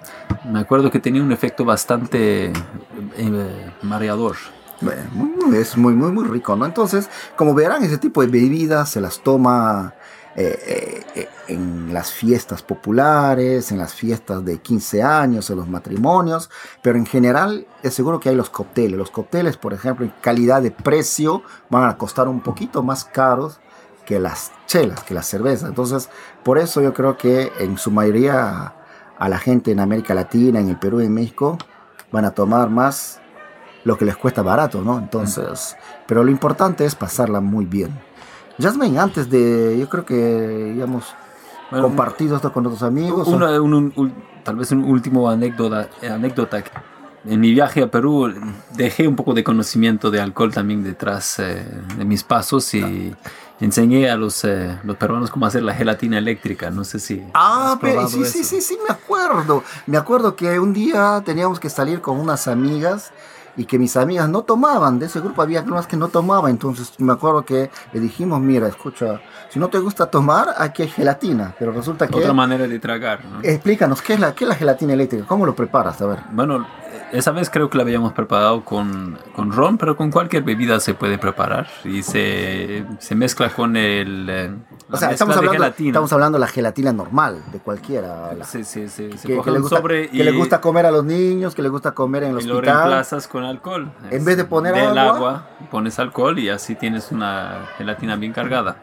Me 0.44 0.60
acuerdo 0.60 0.90
que 0.90 0.98
tenía 0.98 1.22
un 1.22 1.32
efecto 1.32 1.64
bastante 1.64 2.52
eh, 3.16 3.70
mareador. 3.82 4.36
Es 5.54 5.76
muy, 5.76 5.94
muy, 5.94 6.10
muy 6.10 6.24
rico, 6.24 6.56
¿no? 6.56 6.66
Entonces, 6.66 7.08
como 7.36 7.54
verán, 7.54 7.84
ese 7.84 7.98
tipo 7.98 8.20
de 8.20 8.26
bebidas 8.26 8.90
se 8.90 9.00
las 9.00 9.20
toma 9.20 9.94
eh, 10.34 11.04
eh, 11.14 11.28
en 11.46 11.92
las 11.92 12.10
fiestas 12.10 12.62
populares, 12.62 13.70
en 13.70 13.78
las 13.78 13.94
fiestas 13.94 14.44
de 14.44 14.58
15 14.58 15.02
años, 15.02 15.50
en 15.50 15.56
los 15.56 15.68
matrimonios, 15.68 16.50
pero 16.82 16.98
en 16.98 17.06
general 17.06 17.66
es 17.82 17.94
seguro 17.94 18.18
que 18.18 18.30
hay 18.30 18.34
los 18.34 18.50
cócteles. 18.50 18.98
Los 18.98 19.10
cócteles, 19.10 19.56
por 19.56 19.72
ejemplo, 19.72 20.04
en 20.04 20.12
calidad 20.20 20.62
de 20.62 20.72
precio, 20.72 21.42
van 21.70 21.88
a 21.88 21.96
costar 21.96 22.26
un 22.26 22.40
poquito 22.40 22.82
más 22.82 23.04
caros 23.04 23.60
que 24.04 24.18
las 24.18 24.50
chelas, 24.66 25.04
que 25.04 25.14
las 25.14 25.28
cervezas. 25.28 25.68
Entonces, 25.68 26.08
por 26.42 26.58
eso 26.58 26.80
yo 26.80 26.92
creo 26.92 27.16
que 27.16 27.52
en 27.60 27.78
su 27.78 27.92
mayoría 27.92 28.74
a 29.22 29.28
la 29.28 29.38
gente 29.38 29.70
en 29.70 29.78
América 29.78 30.14
Latina, 30.14 30.58
en 30.58 30.68
el 30.68 30.76
Perú 30.78 30.98
en 31.00 31.14
México, 31.14 31.56
van 32.10 32.24
a 32.24 32.32
tomar 32.32 32.70
más 32.70 33.20
lo 33.84 33.96
que 33.96 34.04
les 34.04 34.16
cuesta 34.16 34.42
barato, 34.42 34.82
¿no? 34.82 34.98
Entonces, 34.98 35.76
pero 36.08 36.24
lo 36.24 36.30
importante 36.30 36.84
es 36.84 36.94
pasarla 36.96 37.40
muy 37.40 37.64
bien. 37.64 37.90
Jasmine, 38.60 38.98
antes 38.98 39.30
de, 39.30 39.76
yo 39.78 39.88
creo 39.88 40.04
que 40.04 40.80
hemos 40.82 41.14
Bueno, 41.70 41.86
compartido 41.86 42.34
esto 42.36 42.52
con 42.52 42.66
otros 42.66 42.82
amigos. 42.82 43.28
Una- 43.28 43.60
un- 43.62 43.74
un- 43.74 43.92
un- 43.96 44.14
tal 44.42 44.56
vez 44.56 44.72
un 44.72 44.82
último 44.84 45.30
anécdota, 45.30 45.88
anécdota. 46.08 46.62
En 47.24 47.38
mi 47.40 47.52
viaje 47.52 47.82
a 47.84 47.90
Perú 47.90 48.28
dejé 48.76 49.06
un 49.06 49.14
poco 49.14 49.34
de 49.34 49.44
conocimiento 49.44 50.10
de 50.10 50.20
alcohol 50.20 50.52
también 50.52 50.82
detrás 50.82 51.38
eh, 51.38 51.64
de 51.96 52.04
mis 52.04 52.24
pasos 52.24 52.74
y 52.74 53.14
enseñé 53.62 54.10
a 54.10 54.16
los, 54.16 54.44
eh, 54.44 54.78
los 54.82 54.96
peruanos 54.96 55.30
cómo 55.30 55.46
hacer 55.46 55.62
la 55.62 55.74
gelatina 55.74 56.18
eléctrica. 56.18 56.70
No 56.70 56.84
sé 56.84 56.98
si... 56.98 57.24
Ah, 57.32 57.78
pero 57.80 58.08
sí, 58.08 58.24
sí, 58.24 58.40
eso. 58.40 58.48
sí, 58.48 58.60
sí, 58.60 58.78
me 58.86 58.92
acuerdo. 58.92 59.62
Me 59.86 59.96
acuerdo 59.96 60.34
que 60.34 60.58
un 60.58 60.72
día 60.72 61.22
teníamos 61.24 61.60
que 61.60 61.70
salir 61.70 62.00
con 62.00 62.18
unas 62.18 62.48
amigas 62.48 63.12
y 63.56 63.64
que 63.66 63.78
mis 63.78 63.96
amigas 63.96 64.28
no 64.28 64.42
tomaban. 64.42 64.98
De 64.98 65.06
ese 65.06 65.20
grupo 65.20 65.42
había 65.42 65.62
unas 65.62 65.86
que 65.86 65.96
no 65.96 66.08
tomaban. 66.08 66.50
Entonces 66.50 66.92
me 66.98 67.12
acuerdo 67.12 67.44
que 67.44 67.70
le 67.92 68.00
dijimos, 68.00 68.40
mira, 68.40 68.66
escucha, 68.66 69.20
si 69.48 69.60
no 69.60 69.68
te 69.68 69.78
gusta 69.78 70.06
tomar, 70.06 70.48
aquí 70.58 70.82
hay 70.82 70.88
gelatina. 70.88 71.54
Pero 71.58 71.72
resulta 71.72 72.08
que... 72.08 72.16
Otra 72.16 72.32
manera 72.32 72.66
de 72.66 72.78
tragar. 72.80 73.24
¿no? 73.24 73.40
Explícanos, 73.42 74.02
¿qué 74.02 74.14
es, 74.14 74.20
la, 74.20 74.34
¿qué 74.34 74.44
es 74.44 74.48
la 74.48 74.56
gelatina 74.56 74.94
eléctrica? 74.94 75.24
¿Cómo 75.26 75.46
lo 75.46 75.54
preparas? 75.54 76.00
A 76.02 76.06
ver. 76.06 76.18
Bueno, 76.32 76.66
esa 77.12 77.30
vez 77.30 77.50
creo 77.50 77.70
que 77.70 77.76
la 77.76 77.82
habíamos 77.84 78.12
preparado 78.12 78.64
con, 78.64 79.18
con 79.34 79.52
ron, 79.52 79.78
pero 79.78 79.96
con 79.96 80.10
cualquier 80.10 80.42
bebida 80.42 80.80
se 80.80 80.94
puede 80.94 81.18
preparar 81.18 81.68
y 81.84 82.02
se, 82.02 82.84
se 82.98 83.14
mezcla 83.14 83.50
con 83.50 83.76
el... 83.76 84.26
eh, 84.30 84.54
O 84.90 84.96
sea, 84.96 85.10
estamos 85.10 85.34
de 85.34 85.38
hablando, 85.40 85.52
gelatina. 85.62 85.88
estamos 85.90 86.12
hablando 86.12 86.36
de 86.38 86.40
la 86.40 86.46
gelatina 86.48 86.92
normal, 86.92 87.42
de 87.52 87.58
cualquiera. 87.60 88.32
la- 88.34 88.44
Sí, 88.44 88.64
sí, 88.64 88.88
sí, 88.88 89.10
se 89.16 89.28
que, 89.28 89.36
coge 89.36 89.44
que 89.46 89.50
le 89.52 89.58
gusta, 89.60 89.76
sobre 89.76 90.08
que 90.10 90.16
y, 90.16 90.22
le 90.22 90.32
gusta 90.32 90.60
comer 90.60 90.86
a 90.86 90.90
los 90.90 91.04
niños, 91.04 91.54
que 91.54 91.62
le 91.62 91.68
gusta 91.68 91.92
comer 91.92 92.24
en 92.24 92.36
el 92.36 92.42
y 92.42 92.46
lo 92.46 92.54
hospital. 92.56 92.76
reemplazas 92.76 93.28
con 93.28 93.44
alcohol. 93.44 93.92
En 94.10 94.16
Es 94.18 94.24
vez 94.24 94.36
de 94.36 94.44
poner 94.44 94.74
del 94.74 94.96
agua. 94.98 95.46
pones 95.70 95.98
alcohol 95.98 96.38
y 96.38 96.48
así 96.48 96.74
tienes 96.74 97.12
una 97.12 97.66
gelatina 97.78 98.16
bien 98.16 98.32
cargada. 98.32 98.76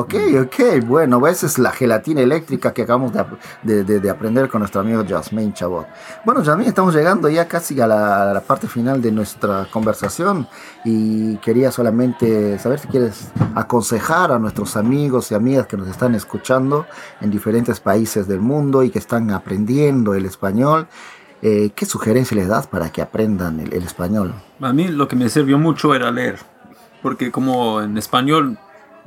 Ok, 0.00 0.14
ok, 0.42 0.84
bueno, 0.86 1.26
esa 1.26 1.46
es 1.46 1.58
la 1.58 1.72
gelatina 1.72 2.20
eléctrica 2.20 2.72
que 2.72 2.82
acabamos 2.82 3.12
de, 3.12 3.20
ap- 3.20 3.38
de- 3.62 3.84
de- 3.84 4.00
de 4.00 4.10
aprender 4.10 4.48
con 4.48 4.60
nuestro 4.60 4.80
amigo 4.80 5.02
Jasmine 5.08 5.52
Chabot. 5.52 5.86
Bueno, 6.24 6.44
Jasmine, 6.44 6.68
estamos 6.68 6.94
llegando 6.94 7.28
ya 7.28 7.48
casi 7.48 7.80
a 7.80 7.86
la, 7.86 8.30
a 8.30 8.34
la 8.34 8.40
parte 8.40 8.68
final 8.68 9.00
de 9.02 9.10
nuestra 9.12 9.66
conversación 9.72 10.46
y 10.84 11.36
quería 11.38 11.70
solamente 11.72 12.58
saber 12.58 12.78
si 12.78 12.88
quieres 12.88 13.28
aconsejar 13.54 14.30
a 14.32 14.38
nuestros 14.38 14.76
amigos 14.76 15.30
y 15.32 15.34
amigas 15.34 15.66
que 15.66 15.76
nos 15.76 15.88
están 15.88 16.14
escuchando 16.14 16.86
en 17.20 17.30
diferentes 17.30 17.80
países 17.80 18.28
del 18.28 18.40
mundo 18.40 18.82
y 18.82 18.90
que 18.90 18.98
están 18.98 19.30
aprendiendo 19.30 20.14
el 20.14 20.26
español. 20.26 20.86
eh, 21.42 21.70
¿Qué 21.74 21.86
sugerencia 21.86 22.36
les 22.36 22.48
das 22.48 22.66
para 22.66 22.90
que 22.90 23.00
aprendan 23.02 23.60
el, 23.60 23.72
el 23.72 23.82
español? 23.82 24.34
A 24.60 24.72
mí 24.72 24.88
lo 24.88 25.08
que 25.08 25.16
me 25.16 25.28
sirvió 25.28 25.58
mucho 25.58 25.94
era 25.94 26.10
leer, 26.10 26.38
porque 27.02 27.30
como 27.30 27.80
en 27.82 27.96
español 27.98 28.58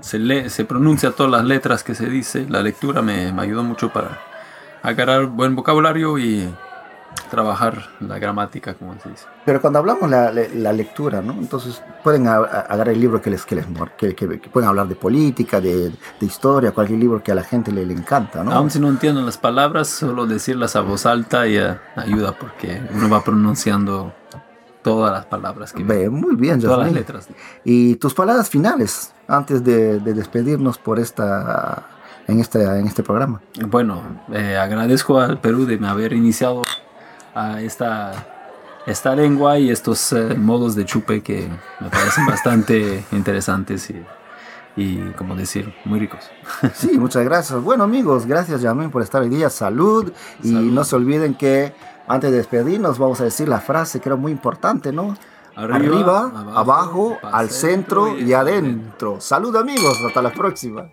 se 0.02 0.20
lee, 0.20 0.50
se 0.50 0.66
pronuncia 0.66 1.12
todas 1.12 1.32
las 1.32 1.46
letras 1.46 1.84
que 1.84 1.96
se 1.96 2.08
dice, 2.08 2.46
la 2.50 2.62
lectura 2.62 3.02
me, 3.02 3.32
me 3.32 3.42
ayudó 3.44 3.64
mucho 3.64 3.90
para 3.94 4.20
agarrar 4.84 5.28
buen 5.28 5.56
vocabulario 5.56 6.18
y 6.18 6.50
trabajar 7.30 7.90
la 8.00 8.20
gramática, 8.20 8.74
como 8.74 8.94
se 9.00 9.10
dice. 9.10 9.26
Pero 9.46 9.62
cuando 9.62 9.80
hablamos 9.80 10.10
la, 10.10 10.32
la- 10.32 10.48
la 10.54 10.74
lectura, 10.74 11.22
¿no? 11.22 11.34
Entonces 11.34 11.82
pueden 12.04 12.28
a- 12.28 12.36
a- 12.36 12.40
agarrar 12.62 12.90
el 12.94 13.00
libro 13.02 13.22
que 13.22 13.30
les, 13.30 13.46
que 13.46 13.56
les 13.56 13.66
que, 13.98 14.16
que- 14.16 14.40
que 14.40 14.50
pueden 14.50 14.68
hablar 14.70 14.88
de 14.88 14.96
política, 14.96 15.60
de, 15.62 15.90
de 15.90 16.26
historia, 16.26 16.72
cualquier 16.72 17.00
libro 17.00 17.22
que 17.24 17.32
a 17.32 17.36
la 17.36 17.44
gente 17.44 17.72
le, 17.72 17.86
le 17.86 17.94
encanta, 17.94 18.44
¿no? 18.44 18.52
Aún 18.52 18.70
si 18.70 18.80
no 18.80 18.88
entienden 18.90 19.26
las 19.26 19.38
palabras, 19.38 19.88
solo 19.90 20.26
decirlas 20.26 20.76
a 20.76 20.82
voz 20.82 21.06
alta 21.06 21.46
ya 21.48 21.82
ayuda 21.96 22.34
porque 22.38 22.82
uno 22.94 23.10
va 23.10 23.24
pronunciando 23.24 24.14
todas 24.82 25.12
las 25.12 25.26
palabras 25.26 25.74
que 25.74 25.84
Ve, 25.84 26.10
muy 26.10 26.36
bien, 26.36 26.60
todas 26.60 26.80
las 26.80 26.94
letras. 26.94 27.28
Y 27.64 27.96
tus 27.96 28.14
palabras 28.14 28.50
finales 28.50 29.14
antes 29.28 29.64
de, 29.64 30.00
de 30.00 30.14
despedirnos 30.14 30.78
por 30.78 31.00
esta 31.00 31.88
en 32.28 32.40
este 32.40 32.64
en 32.64 32.88
este 32.88 33.04
programa. 33.04 33.42
Bueno, 33.68 34.02
eh, 34.32 34.58
agradezco 34.58 35.20
al 35.20 35.40
Perú 35.40 35.66
de 35.66 35.80
haber 35.86 36.14
iniciado 36.14 36.64
a 37.34 37.62
esta, 37.62 38.12
esta 38.86 39.16
lengua 39.16 39.60
y 39.60 39.70
estos 39.70 40.12
eh, 40.14 40.36
modos 40.36 40.76
de 40.76 40.86
chupe 40.86 41.22
que 41.22 41.50
me 41.80 41.90
parecen 41.90 42.26
bastante 42.26 43.04
interesantes 43.12 43.90
y, 43.90 44.02
y, 44.76 44.98
como 45.12 45.36
decir, 45.36 45.74
muy 45.86 46.00
ricos. 46.00 46.30
Sí, 46.74 46.92
muchas 47.00 47.24
gracias. 47.24 47.62
Bueno, 47.62 47.84
amigos, 47.84 48.26
gracias, 48.26 48.62
Jasmine, 48.62 48.90
por 48.90 49.02
estar 49.02 49.22
hoy 49.22 49.30
día. 49.30 49.50
Salud. 49.50 50.12
Y 50.44 50.52
no 50.52 50.84
se 50.84 50.96
olviden 50.96 51.36
que 51.36 51.74
antes 52.08 52.32
de 52.32 52.38
despedirnos 52.38 52.98
vamos 52.98 53.22
a 53.22 53.26
decir 53.26 53.48
la 53.48 53.60
frase 53.60 54.00
que 54.00 54.10
era 54.10 54.16
muy 54.16 54.32
importante, 54.32 54.92
¿no? 54.92 55.16
Arriba, 55.56 56.32
abajo, 56.56 57.18
al 57.22 57.50
centro 57.50 58.18
y 58.18 58.34
adentro. 58.34 59.20
Salud, 59.20 59.56
amigos. 59.56 59.98
Hasta 60.08 60.22
la 60.22 60.32
próxima. 60.32 60.88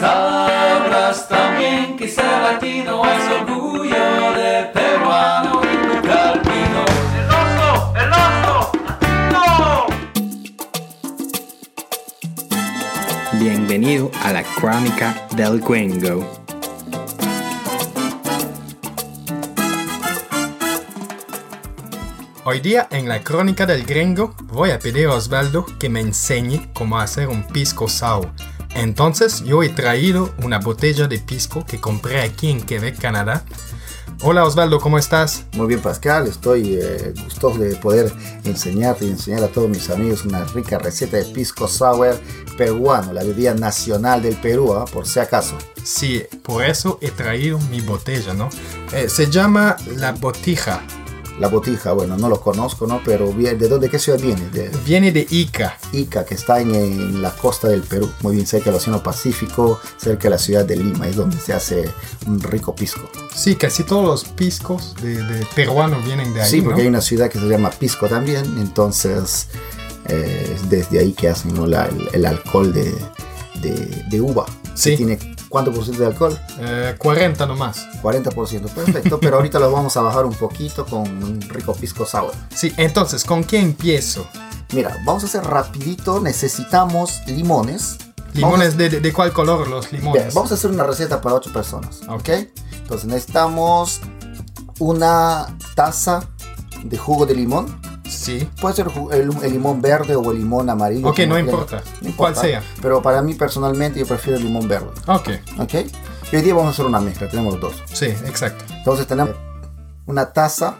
Sabrás 0.00 1.28
también 1.28 1.96
que 1.96 2.04
es 2.04 2.18
orgullo 2.18 3.94
de 4.36 4.51
Bienvenido 13.64 14.10
a 14.24 14.32
la 14.32 14.42
Crónica 14.42 15.28
del 15.36 15.60
Gringo. 15.60 16.26
Hoy 22.44 22.58
día 22.58 22.88
en 22.90 23.08
la 23.08 23.22
crónica 23.22 23.64
del 23.64 23.84
gringo 23.84 24.34
voy 24.46 24.70
a 24.70 24.80
pedir 24.80 25.06
a 25.06 25.14
Osvaldo 25.14 25.64
que 25.78 25.88
me 25.88 26.00
enseñe 26.00 26.72
cómo 26.74 26.98
hacer 26.98 27.28
un 27.28 27.44
pisco 27.44 27.88
sour. 27.88 28.32
Entonces 28.74 29.44
yo 29.44 29.62
he 29.62 29.68
traído 29.68 30.34
una 30.42 30.58
botella 30.58 31.06
de 31.06 31.20
pisco 31.20 31.64
que 31.64 31.80
compré 31.80 32.20
aquí 32.22 32.50
en 32.50 32.62
Quebec, 32.62 32.98
Canadá. 32.98 33.44
Hola 34.24 34.44
Osvaldo, 34.44 34.78
¿cómo 34.78 34.98
estás? 34.98 35.46
Muy 35.54 35.66
bien, 35.66 35.80
Pascal. 35.80 36.28
Estoy 36.28 36.78
eh, 36.80 37.12
gustoso 37.24 37.58
de 37.58 37.74
poder 37.74 38.12
enseñarte 38.44 39.04
y 39.04 39.08
enseñar 39.08 39.42
a 39.42 39.48
todos 39.48 39.68
mis 39.68 39.90
amigos 39.90 40.24
una 40.24 40.44
rica 40.44 40.78
receta 40.78 41.16
de 41.16 41.24
pisco 41.24 41.66
sour 41.66 42.16
peruano, 42.56 43.12
la 43.12 43.24
bebida 43.24 43.52
nacional 43.52 44.22
del 44.22 44.36
Perú, 44.36 44.74
¿ah? 44.74 44.84
por 44.84 45.08
si 45.08 45.18
acaso. 45.18 45.58
Sí, 45.82 46.22
por 46.44 46.64
eso 46.64 47.00
he 47.00 47.10
traído 47.10 47.58
mi 47.68 47.80
botella, 47.80 48.32
¿no? 48.32 48.48
Eh, 48.92 49.08
se 49.08 49.28
llama 49.28 49.76
la 49.96 50.12
botija. 50.12 50.84
La 51.40 51.48
botija, 51.48 51.92
bueno, 51.92 52.16
no 52.16 52.28
lo 52.28 52.40
conozco, 52.40 52.86
¿no? 52.86 53.00
Pero 53.04 53.32
¿de 53.32 53.54
dónde, 53.68 53.88
qué 53.88 53.98
ciudad 53.98 54.20
viene? 54.20 54.48
De 54.50 54.70
Viene 54.84 55.10
de 55.12 55.26
Ica. 55.30 55.78
Ica, 55.92 56.24
que 56.24 56.34
está 56.34 56.60
en, 56.60 56.74
en 56.74 57.22
la 57.22 57.30
costa 57.30 57.68
del 57.68 57.82
Perú, 57.82 58.10
muy 58.20 58.34
bien 58.36 58.46
cerca 58.46 58.66
del 58.66 58.76
Océano 58.76 59.02
Pacífico, 59.02 59.80
cerca 59.96 60.24
de 60.24 60.30
la 60.30 60.38
ciudad 60.38 60.64
de 60.64 60.76
Lima, 60.76 61.08
es 61.08 61.16
donde 61.16 61.38
se 61.38 61.52
hace 61.52 61.90
un 62.26 62.40
rico 62.40 62.74
pisco. 62.74 63.08
Sí, 63.34 63.56
casi 63.56 63.82
todos 63.84 64.04
los 64.04 64.24
piscos 64.24 64.94
de, 65.02 65.16
de 65.22 65.46
peruanos 65.54 66.04
vienen 66.04 66.32
de 66.34 66.42
ahí. 66.42 66.50
Sí, 66.50 66.60
porque 66.60 66.76
¿no? 66.76 66.82
hay 66.82 66.88
una 66.88 67.00
ciudad 67.00 67.30
que 67.30 67.38
se 67.38 67.48
llama 67.48 67.70
Pisco 67.70 68.06
también, 68.08 68.44
entonces 68.58 69.48
eh, 70.06 70.52
es 70.54 70.68
desde 70.68 70.98
ahí 71.00 71.12
que 71.12 71.28
hacen 71.28 71.54
¿no? 71.54 71.66
la- 71.66 71.86
el, 71.86 72.08
el 72.12 72.26
alcohol 72.26 72.72
de, 72.72 72.94
de- 73.62 74.04
de 74.08 74.20
uva. 74.20 74.44
Sí. 74.74 74.90
Que 74.90 74.96
tiene 74.96 75.31
cuánto 75.52 75.70
por 75.70 75.84
ciento 75.84 76.02
de 76.02 76.08
alcohol? 76.08 76.38
Eh, 76.58 76.94
40 76.98 77.46
nomás. 77.46 77.86
40%, 78.02 78.68
perfecto, 78.70 79.20
pero 79.20 79.36
ahorita 79.36 79.58
lo 79.60 79.70
vamos 79.70 79.96
a 79.96 80.00
bajar 80.00 80.24
un 80.26 80.34
poquito 80.34 80.84
con 80.86 81.02
un 81.22 81.40
rico 81.42 81.74
pisco 81.74 82.04
sour. 82.06 82.32
Sí, 82.54 82.72
entonces, 82.78 83.22
¿con 83.22 83.44
qué 83.44 83.58
empiezo? 83.60 84.26
Mira, 84.72 84.96
vamos 85.04 85.22
a 85.22 85.26
hacer 85.26 85.44
rapidito, 85.44 86.18
necesitamos 86.20 87.20
limones. 87.26 87.98
¿Limones 88.32 88.78
de, 88.78 88.88
de- 88.88 89.00
de 89.00 89.12
cuál 89.12 89.32
color 89.34 89.68
los 89.68 89.90
Bien, 89.90 90.02
limones? 90.02 90.32
vamos 90.34 90.50
a 90.50 90.54
hacer 90.54 90.70
una 90.70 90.84
receta 90.84 91.20
para 91.20 91.34
8 91.36 91.52
personas. 91.52 92.00
¿ok? 92.08 92.28
Entonces 92.82 93.04
necesitamos 93.06 94.00
una 94.78 95.54
taza 95.74 96.28
de 96.82 96.96
jugo 96.98 97.26
de 97.26 97.34
limón. 97.34 97.80
Sí. 98.12 98.48
Puede 98.60 98.74
ser 98.74 98.86
el, 99.12 99.30
el 99.42 99.52
limón 99.52 99.80
verde 99.82 100.14
o 100.16 100.30
el 100.32 100.38
limón 100.38 100.68
amarillo. 100.70 101.08
Ok, 101.08 101.20
no 101.26 101.38
importa. 101.38 101.82
No 102.00 102.12
¿Cuál 102.16 102.36
sea? 102.36 102.62
Pero 102.80 103.02
para 103.02 103.22
mí 103.22 103.34
personalmente 103.34 103.98
yo 104.00 104.06
prefiero 104.06 104.38
el 104.38 104.44
limón 104.44 104.68
verde. 104.68 104.88
Ok, 105.06 105.30
¿Ok? 105.58 105.74
Y 106.32 106.36
hoy 106.36 106.42
día 106.42 106.54
vamos 106.54 106.68
a 106.68 106.72
hacer 106.72 106.86
una 106.86 107.00
mezcla, 107.00 107.28
tenemos 107.28 107.54
los 107.54 107.60
dos. 107.72 107.82
sí, 107.92 108.06
exacto. 108.06 108.64
Entonces 108.74 109.06
tenemos 109.06 109.34
una 110.06 110.32
taza, 110.32 110.76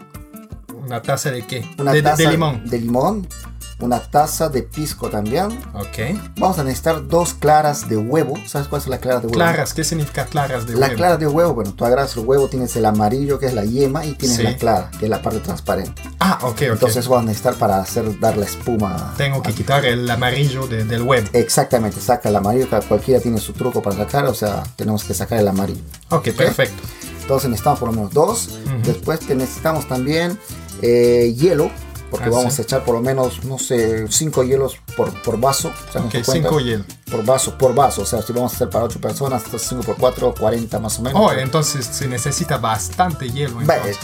¿Una 0.85 1.01
taza 1.01 1.31
de 1.31 1.45
qué? 1.45 1.65
una 1.77 1.91
de- 1.93 2.01
taza 2.01 2.23
de 2.23 2.31
limón. 2.31 2.65
de 2.69 2.79
limón, 2.79 3.27
una 3.79 3.99
taza 3.99 4.49
de 4.49 4.63
pisco 4.63 5.09
también. 5.09 5.45
Ok. 5.73 6.17
Vamos 6.37 6.59
a 6.59 6.63
necesitar 6.63 7.07
dos 7.07 7.33
claras 7.33 7.89
de 7.89 7.97
huevo. 7.97 8.35
¿Sabes 8.45 8.67
cuáles 8.67 8.83
son 8.83 8.91
las 8.91 8.99
claras 8.99 9.21
de 9.21 9.27
huevo? 9.27 9.35
Claras, 9.37 9.73
¿qué 9.73 9.83
significa 9.83 10.25
claras 10.25 10.65
de 10.65 10.73
La 10.75 10.87
huevo? 10.87 10.95
clara 10.97 11.17
de 11.17 11.27
huevo, 11.27 11.53
bueno, 11.53 11.73
tú 11.73 11.83
agarras 11.85 12.15
el 12.15 12.25
huevo, 12.25 12.47
tienes 12.47 12.75
el 12.75 12.85
amarillo 12.85 13.39
que 13.39 13.47
es 13.47 13.53
la 13.53 13.65
yema 13.65 14.05
y 14.05 14.13
tienes 14.13 14.37
Sí. 14.37 14.43
la 14.43 14.55
clara 14.55 14.91
que 14.99 15.05
es 15.05 15.09
la 15.09 15.21
parte 15.21 15.39
transparente. 15.39 16.01
Ah, 16.19 16.39
ok, 16.43 16.51
ok. 16.53 16.61
Entonces 16.61 17.07
vas 17.07 17.21
a 17.21 17.25
necesitar 17.25 17.55
para 17.55 17.79
hacer 17.79 18.19
dar 18.19 18.37
la 18.37 18.45
espuma. 18.45 19.13
Tengo 19.17 19.41
que 19.41 19.53
quitar 19.53 19.85
el 19.85 20.09
amarillo 20.09 20.67
de- 20.67 20.85
del 20.85 21.01
huevo. 21.01 21.27
Exactamente, 21.33 21.99
saca 21.99 22.29
el 22.29 22.35
amarillo, 22.35 22.67
cualquiera 22.87 23.19
tiene 23.21 23.39
su 23.39 23.53
truco 23.53 23.81
para 23.81 23.97
sacar, 23.97 24.25
o 24.25 24.33
sea, 24.33 24.63
tenemos 24.75 25.03
que 25.03 25.13
sacar 25.13 25.39
el 25.39 25.47
amarillo. 25.47 25.81
Ok, 26.09 26.29
perfecto. 26.31 26.81
Entonces 27.21 27.49
necesitamos 27.49 27.79
por 27.79 27.89
lo 27.89 27.95
menos 27.95 28.13
dos. 28.13 28.47
Ujú. 28.65 28.81
Después 28.83 29.19
te 29.21 29.33
necesitamos 29.35 29.87
también 29.87 30.37
eh, 30.81 31.33
hielo, 31.37 31.71
porque 32.13 32.29
Ah, 32.29 32.33
vamos 32.37 32.53
sí. 32.53 32.61
a 32.61 32.63
echar 32.63 32.83
por 32.85 32.93
lo 32.93 33.01
menos, 33.01 33.43
no 33.43 33.57
sé, 33.57 34.07
cinco 34.09 34.43
hielos 34.43 34.75
por, 34.95 35.11
por 35.23 35.39
vaso. 35.39 35.71
¿sacas 35.91 36.03
Ok, 36.05 36.11
tu 36.11 36.23
cuenta? 36.25 36.49
cinco 36.49 36.59
hielo. 36.59 36.83
Por 37.09 37.25
vaso, 37.25 37.57
por 37.57 37.73
vaso. 37.73 38.03
O 38.03 38.05
sea, 38.05 38.21
si 38.21 38.31
vamos 38.33 38.53
a 38.53 38.55
hacer 38.55 38.69
para 38.69 38.85
ocho 38.85 39.01
personas, 39.01 39.43
entonces 39.45 39.67
5 39.69 39.83
por 39.83 39.97
4, 39.97 40.35
40 40.39 40.79
más 40.79 40.99
o 40.99 41.01
menos. 41.01 41.19
Oh, 41.21 41.31
entonces 41.31 41.85
se 41.85 42.07
necesita 42.07 42.57
bastante 42.57 43.29
hielo. 43.31 43.59
Entonces. 43.61 43.97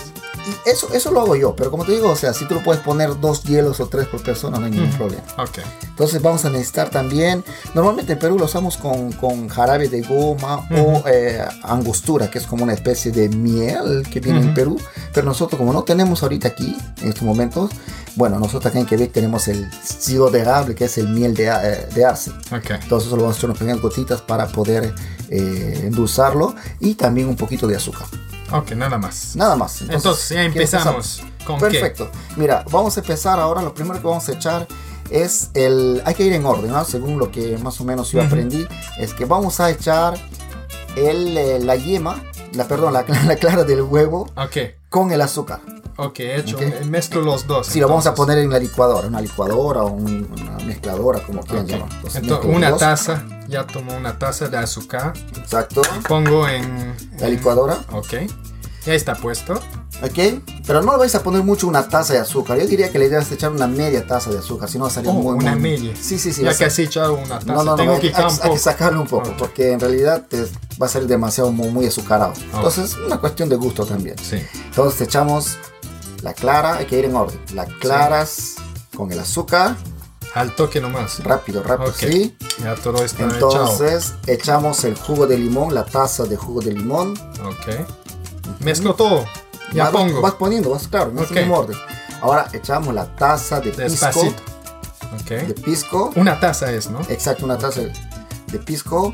y 0.66 0.70
eso, 0.70 0.92
eso 0.94 1.12
lo 1.12 1.22
hago 1.22 1.36
yo, 1.36 1.56
pero 1.56 1.70
como 1.72 1.86
te 1.86 1.92
digo, 1.92 2.10
o 2.10 2.16
sea, 2.16 2.34
si 2.34 2.46
tú 2.48 2.56
lo 2.56 2.64
puedes 2.64 2.82
poner 2.82 3.20
dos 3.20 3.44
hielos 3.44 3.80
o 3.80 3.88
tres 3.88 4.08
por 4.08 4.22
persona, 4.24 4.58
no 4.60 4.66
hay 4.66 4.72
ningún 4.72 4.90
Ujú. 4.90 4.98
problema. 4.98 5.24
Ok. 5.38 5.60
Entonces 5.84 6.22
vamos 6.22 6.46
a 6.46 6.50
necesitar 6.50 6.90
también, 6.90 7.44
normalmente 7.74 8.14
en 8.14 8.20
Perú 8.20 8.38
lo 8.40 8.46
usamos 8.46 8.78
con, 8.78 9.12
con 9.14 9.48
jarabe 9.50 9.90
de 9.90 10.02
goma 10.02 10.68
o 10.72 10.80
Ujú. 11.00 11.04
eh, 11.08 11.44
angostura, 11.64 12.30
que 12.32 12.38
es 12.40 12.46
como 12.48 12.64
una 12.64 12.74
especie 12.74 13.12
de 13.12 13.28
miel 13.30 14.08
que 14.12 14.20
viene 14.20 14.40
en 14.40 14.46
Ujú. 14.48 14.54
Perú, 14.56 14.78
pero 15.14 15.26
nosotros 15.26 15.58
como 15.60 15.74
no 15.74 15.84
tenemos 15.84 16.24
ahorita 16.24 16.48
aquí, 16.50 16.76
en 17.02 17.10
estos 17.10 17.24
momentos, 17.24 17.72
bueno, 18.16 18.38
nosotros 18.40 18.66
acá 18.66 18.80
en 18.80 18.86
Quebec 18.86 19.12
tenemos 19.12 19.48
el 19.48 19.70
sirop 19.84 20.32
de 20.32 20.40
érable, 20.42 20.76
que 20.76 20.86
es 20.86 20.98
el 20.98 21.10
miel 21.10 21.34
de, 21.34 21.48
eh, 21.48 21.88
de 21.94 22.06
arce. 22.06 22.32
Ok. 22.52 22.72
Entonces 22.82 23.10
lo 23.12 23.18
vamos 23.18 23.36
a 23.36 23.38
echar 23.40 23.50
unas 23.50 23.60
pequeñas 23.60 23.82
gotitas 23.82 24.22
para 24.22 24.48
poder 24.48 24.94
eh, 25.30 25.82
endulzarlo 25.84 26.56
y 26.80 26.96
también 26.96 27.28
un 27.28 27.36
poquito 27.36 27.68
de 27.68 27.76
azúcar. 27.76 28.08
Ok, 28.52 28.72
nada 28.72 28.98
más. 28.98 29.36
Nada 29.36 29.56
más. 29.56 29.82
Entonces, 29.82 30.30
ya 30.30 30.38
¿qué 30.42 30.46
empezamos. 30.48 31.22
¿Con 31.46 31.58
qué? 31.60 31.66
Perfecto. 31.68 32.10
Mira, 32.36 32.66
vamos 32.72 32.98
a 32.98 33.00
empezar 33.02 33.40
ahora. 33.40 33.62
Lo 33.62 33.74
primero 33.74 34.00
que 34.02 34.08
vamos 34.08 34.28
a 34.28 34.32
echar 34.32 34.68
es 35.12 35.50
el. 35.54 36.02
Hay 36.06 36.16
que 36.16 36.24
ir 36.24 36.34
en 36.34 36.46
orden, 36.46 36.72
¿no? 36.72 36.84
Según 36.84 37.20
lo 37.20 37.32
que 37.32 37.58
más 37.60 37.80
o 37.80 37.84
menos 37.86 38.12
yo 38.12 38.22
aprendí, 38.24 38.68
es 38.98 39.14
que 39.14 39.26
vamos 39.26 39.60
a 39.60 39.70
echar 39.70 40.16
el, 40.96 41.38
eh, 41.38 41.60
la 41.60 41.76
yema, 41.76 42.24
la 42.54 42.68
perdón, 42.68 42.94
la, 42.94 43.06
la 43.28 43.36
clara 43.36 43.64
del 43.64 43.84
huevo 43.84 44.32
Ok. 44.36 44.58
con 44.90 45.12
el 45.12 45.22
azúcar. 45.22 45.60
Ok, 46.00 46.20
hecho. 46.20 46.56
Ok. 46.58 46.86
Mezclo 46.86 47.22
los 47.22 47.46
dos. 47.48 47.68
Si 47.68 47.80
lo 47.80 47.88
vamos 47.88 48.06
a 48.08 48.14
poner 48.16 48.38
en 48.40 48.50
la 48.50 48.60
licuadora, 48.60 49.08
una 49.08 49.22
licuadora 49.22 49.84
o 49.84 49.90
un- 49.92 50.28
una 50.32 50.66
mezcladora, 50.66 51.20
como 51.20 51.42
quieran 51.42 51.66
Ok. 51.66 51.72
llamar. 51.72 51.90
Entonces, 51.94 52.22
Entonces, 52.22 52.56
una 52.56 52.70
dos. 52.72 52.80
taza. 52.80 53.26
Ya 53.48 53.66
tomo 53.68 53.96
una 53.96 54.18
taza 54.18 54.48
de 54.48 54.58
azúcar. 54.58 55.14
Exacto. 55.38 55.82
Pongo 56.08 56.48
en. 56.48 56.96
La 57.20 57.28
en- 57.28 57.32
licuadora. 57.36 57.78
Ok. 57.92 58.14
Ya 58.86 58.94
está 58.94 59.14
puesto. 59.16 59.54
¿Ok? 60.02 60.42
Pero 60.66 60.82
no 60.82 60.94
le 60.94 60.98
vais 61.00 61.14
a 61.16 61.22
poner 61.22 61.44
mucho 61.44 61.68
una 61.68 61.90
taza 61.90 62.14
de 62.14 62.20
azúcar. 62.20 62.58
Yo 62.58 62.66
diría 62.66 62.90
que 62.90 62.98
le 62.98 63.10
debes 63.10 63.30
echar 63.34 63.52
una 63.52 63.68
media 63.68 64.08
taza 64.08 64.30
de 64.30 64.38
azúcar, 64.38 64.70
si 64.70 64.78
no 64.80 64.90
sería 64.90 65.12
Oh, 65.12 65.16
muy 65.16 65.34
una 65.36 65.52
muy- 65.52 65.62
media. 65.62 65.94
Sí, 66.00 66.18
sí, 66.18 66.32
sí. 66.32 66.44
ya 66.44 66.54
sea, 66.54 66.68
casi 66.68 66.84
echado 66.84 67.16
una 67.16 67.40
taza. 67.40 67.46
No, 67.52 67.56
no, 67.56 67.64
no, 67.72 67.76
Tengo 67.76 67.94
hay, 67.96 68.00
que 68.00 68.08
hay- 68.08 68.24
hay 68.24 68.38
poco. 68.38 68.54
que 68.54 68.60
sacarle 68.60 69.00
un 69.00 69.08
poco, 69.08 69.34
porque 69.38 69.74
en 69.74 69.82
realidad 69.82 70.26
te 70.30 70.42
va 70.82 70.86
a 70.86 70.90
salir 70.90 71.10
demasiado 71.10 71.52
muy, 71.52 71.68
muy 71.68 71.86
azucarado. 71.88 72.32
Entonces, 72.54 72.96
una 73.06 73.18
cuestión 73.20 73.50
de 73.50 73.58
gusto 73.58 73.86
también. 73.86 74.16
Sí. 74.20 74.38
Entonces 74.68 75.02
echamos 75.02 75.58
la 76.22 76.34
clara, 76.34 76.78
hay 76.78 76.86
que 76.86 77.00
ir 77.00 77.06
en 77.06 77.16
orden. 77.16 77.40
Las 77.54 77.68
claras 77.76 78.56
con 78.96 79.12
el 79.12 79.20
azúcar, 79.20 79.76
Al 80.36 80.56
toque 80.56 80.80
nomás. 80.82 81.24
rápido, 81.24 81.64
rápido, 81.64 81.90
Ok. 81.90 81.96
sí. 81.98 82.36
Ya 82.62 82.76
todo 82.76 83.04
está 83.04 83.26
echado. 83.26 83.34
Entonces 83.36 84.14
echamos 84.28 84.84
el 84.84 84.96
jugo 84.96 85.26
de 85.28 85.38
limón, 85.38 85.74
la 85.74 85.86
taza 85.86 86.26
de 86.26 86.36
jugo 86.38 86.62
de 86.62 86.74
limón. 86.74 87.14
Ok. 87.44 87.86
Mezclo 88.60 88.94
todo. 88.96 89.26
Ya 89.74 89.86
vas, 89.86 89.94
pongo. 89.94 90.22
Vas 90.22 90.34
poniendo, 90.34 90.70
vas 90.72 90.88
claro, 90.88 91.12
en 91.12 91.20
ese 91.20 91.34
Ok. 91.34 91.40
mismo 91.40 91.58
orden. 91.60 91.78
Ahora 92.22 92.48
echamos 92.54 92.94
la 92.94 93.06
taza 93.16 93.62
de 93.62 93.70
pisco. 93.72 93.84
Despacito. 93.90 94.42
De 95.28 95.54
pisco. 95.54 96.12
Una 96.16 96.40
taza 96.40 96.72
es, 96.72 96.90
¿no? 96.90 97.00
Exacto, 97.10 97.46
una 97.46 97.58
taza 97.58 97.82
de 97.82 98.60
pisco. 98.60 99.14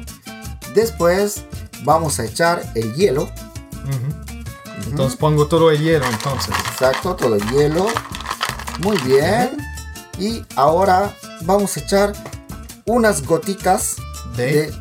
Después 0.74 1.44
vamos 1.84 2.20
a 2.20 2.26
echar 2.26 2.64
el 2.76 2.94
hielo. 2.96 3.24
Ujú. 3.24 4.25
Entonces 4.86 5.18
pongo 5.18 5.48
todo 5.48 5.72
el 5.72 5.80
hielo 5.82 6.06
entonces. 6.06 6.54
Exacto, 6.72 7.16
todo 7.16 7.36
el 7.36 7.50
hielo. 7.52 7.88
Muy 8.80 8.98
bien. 9.00 9.58
Y 10.20 10.44
ahora 10.56 11.14
vamos 11.42 11.76
a 11.78 11.80
echar 11.80 12.14
unas 12.86 13.26
gotitas 13.26 13.96
De. 14.36 14.72
de 14.72 14.74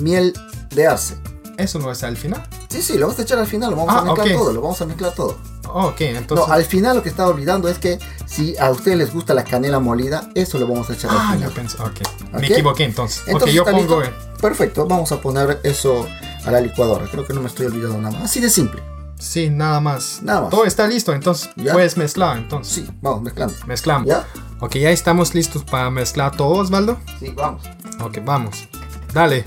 miel 0.00 0.32
de 0.70 0.86
arce. 0.86 1.16
Eso 1.56 1.78
no 1.78 1.90
es 1.90 2.02
al 2.04 2.16
final. 2.16 2.46
Sí, 2.68 2.82
sí, 2.82 2.94
lo 2.98 3.06
vamos 3.06 3.18
a 3.18 3.22
echar 3.22 3.38
al 3.38 3.46
final, 3.46 3.70
lo 3.70 3.76
vamos 3.76 3.94
a 3.94 3.98
Ah, 3.98 4.02
mezclar 4.04 4.26
ok. 4.28 4.32
todo, 4.34 4.52
lo 4.52 4.60
vamos 4.60 4.80
a 4.80 4.86
mezclar 4.86 5.12
todo. 5.14 5.38
Oh, 5.70 5.88
ok, 5.88 6.00
entonces. 6.02 6.46
no, 6.46 6.52
al 6.52 6.64
final 6.64 6.96
lo 6.96 7.02
que 7.02 7.08
estaba 7.10 7.28
olvidando 7.30 7.68
es 7.68 7.78
que 7.78 7.98
si 8.26 8.56
a 8.58 8.70
ustedes 8.70 8.96
les 8.96 9.12
gusta 9.12 9.34
la 9.34 9.44
canela 9.44 9.80
molida, 9.80 10.30
eso 10.34 10.58
lo 10.58 10.66
vamos 10.66 10.88
a 10.88 10.92
echar 10.94 11.10
ah, 11.12 11.32
al 11.32 11.40
yo 11.42 11.50
final. 11.50 11.52
pensé. 11.52 11.82
Ok. 11.82 12.32
Ok. 12.34 12.40
Me 12.40 12.46
equivoqué 12.46 12.84
entonces. 12.84 13.22
Entonces, 13.26 13.54
yo 13.54 13.62
¿está 13.62 13.72
pongo. 13.72 14.00
listo? 14.00 14.16
Perfecto, 14.40 14.86
vamos 14.86 15.10
a 15.12 15.20
poner 15.20 15.60
eso 15.64 16.06
a 16.46 16.50
la 16.50 16.60
licuadora. 16.60 17.06
Creo 17.10 17.26
que 17.26 17.34
no 17.34 17.40
me 17.40 17.48
estoy 17.48 17.66
olvidando 17.66 17.98
nada 17.98 18.12
más. 18.14 18.24
Así 18.30 18.40
de 18.40 18.48
simple. 18.50 18.80
Sí, 19.18 19.50
nada 19.50 19.80
más. 19.80 20.20
Nada 20.22 20.42
más. 20.42 20.50
Todo 20.50 20.64
está 20.64 20.86
listo, 20.86 21.12
entonces 21.12 21.50
Ya. 21.56 21.72
puedes 21.72 21.96
mezclar. 21.96 22.38
Entonces, 22.38 22.74
Sí, 22.86 22.90
vamos 23.02 23.22
mezclando. 23.22 23.54
mezclamos. 23.66 24.06
¿Ya? 24.06 24.26
Ok, 24.60 24.76
ya 24.76 24.90
estamos 24.90 25.34
listos 25.34 25.64
para 25.64 25.90
mezclar 25.90 26.36
todo, 26.36 26.50
Osvaldo. 26.50 26.98
Sí, 27.18 27.30
vamos. 27.36 27.62
Ok, 28.00 28.18
vamos. 28.24 28.68
Dale. 29.12 29.44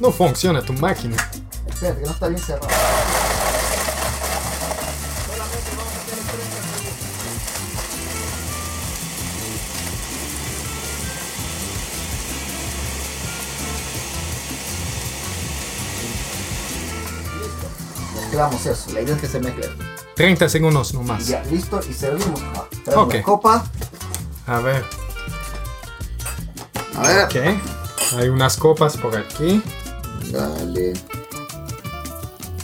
No 0.00 0.10
funciona 0.12 0.62
tu 0.62 0.72
máquina. 0.74 1.16
Espérate, 1.66 2.00
que 2.00 2.06
no 2.06 2.12
está 2.12 2.28
bien 2.28 2.40
cerrado. 2.40 2.68
Mezclamos 18.38 18.66
eso. 18.66 18.92
La 18.92 19.00
idea 19.00 19.16
es 19.16 19.20
que 19.20 19.26
se 19.26 19.40
mezcle. 19.40 19.68
30 20.14 20.48
segundos 20.48 20.94
nomás. 20.94 21.26
Ya, 21.26 21.42
listo. 21.50 21.80
Y 21.90 21.92
servimos. 21.92 22.40
Ah, 22.54 22.66
traemos 22.84 23.12
la 23.12 23.22
copa. 23.22 23.64
A 24.46 24.60
ver. 24.60 24.84
A 26.94 27.02
ver. 27.02 27.24
Ok. 27.24 28.16
Hay 28.16 28.28
unas 28.28 28.56
copas 28.56 28.96
por 28.96 29.16
aquí. 29.16 29.60
Dale. 30.30 30.92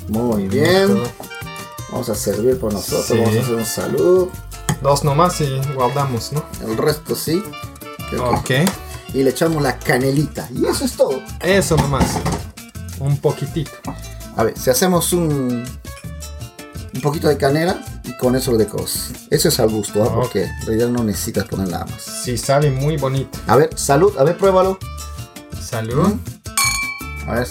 Muy 0.07 0.47
bien. 0.47 1.03
Vamos 1.91 2.09
a 2.09 2.15
servir 2.15 2.57
por 2.61 2.73
nosotros. 2.73 3.07
Sí. 3.07 3.19
Vamos 3.19 3.35
a 3.35 3.41
hacer 3.41 3.55
un 3.57 3.67
salud. 3.67 4.29
Dos 4.81 5.03
nomás 5.03 5.41
y 5.41 5.61
guardamos, 5.75 6.33
¿no? 6.33 6.45
El 6.65 6.77
resto 6.77 7.17
sí. 7.17 7.43
Ok. 8.17 8.51
Y 9.13 9.25
le 9.25 9.31
echamos 9.31 9.61
la 9.61 9.77
canelita. 9.77 10.49
Y 10.55 10.67
eso 10.67 10.85
es 10.85 10.97
todo. 10.97 11.21
Eso 11.41 11.77
nomás. 11.77 12.13
Un 13.01 13.19
poquitito. 13.19 13.73
A 14.37 14.45
ver, 14.45 14.59
si 14.59 14.71
hacemos 14.71 15.13
un, 15.13 15.65
un 16.95 17.01
poquito 17.01 17.29
de 17.29 17.37
canela, 17.37 17.79
y 18.05 18.17
con 18.17 18.37
eso 18.37 18.53
lo 18.53 18.59
decoras. 18.59 19.11
Eso 19.31 19.49
es 19.49 19.61
al 19.61 19.71
gusto, 19.71 20.03
¿ah? 20.03 20.09
Ah, 20.11 20.15
porque 20.15 20.45
en 20.45 20.67
realidad 20.67 20.89
no 20.89 21.05
necesitas 21.05 21.45
poner 21.45 21.69
nada 21.69 21.87
más. 21.87 22.03
Sí, 22.03 22.37
sale 22.37 22.71
muy 22.71 22.97
bonito. 22.97 23.39
A 23.47 23.57
ver, 23.57 23.71
salud, 23.77 24.13
a 24.19 24.25
ver, 24.25 24.37
pruébalo. 24.37 24.79
Salud. 25.61 26.15
A 27.27 27.35
ver, 27.35 27.49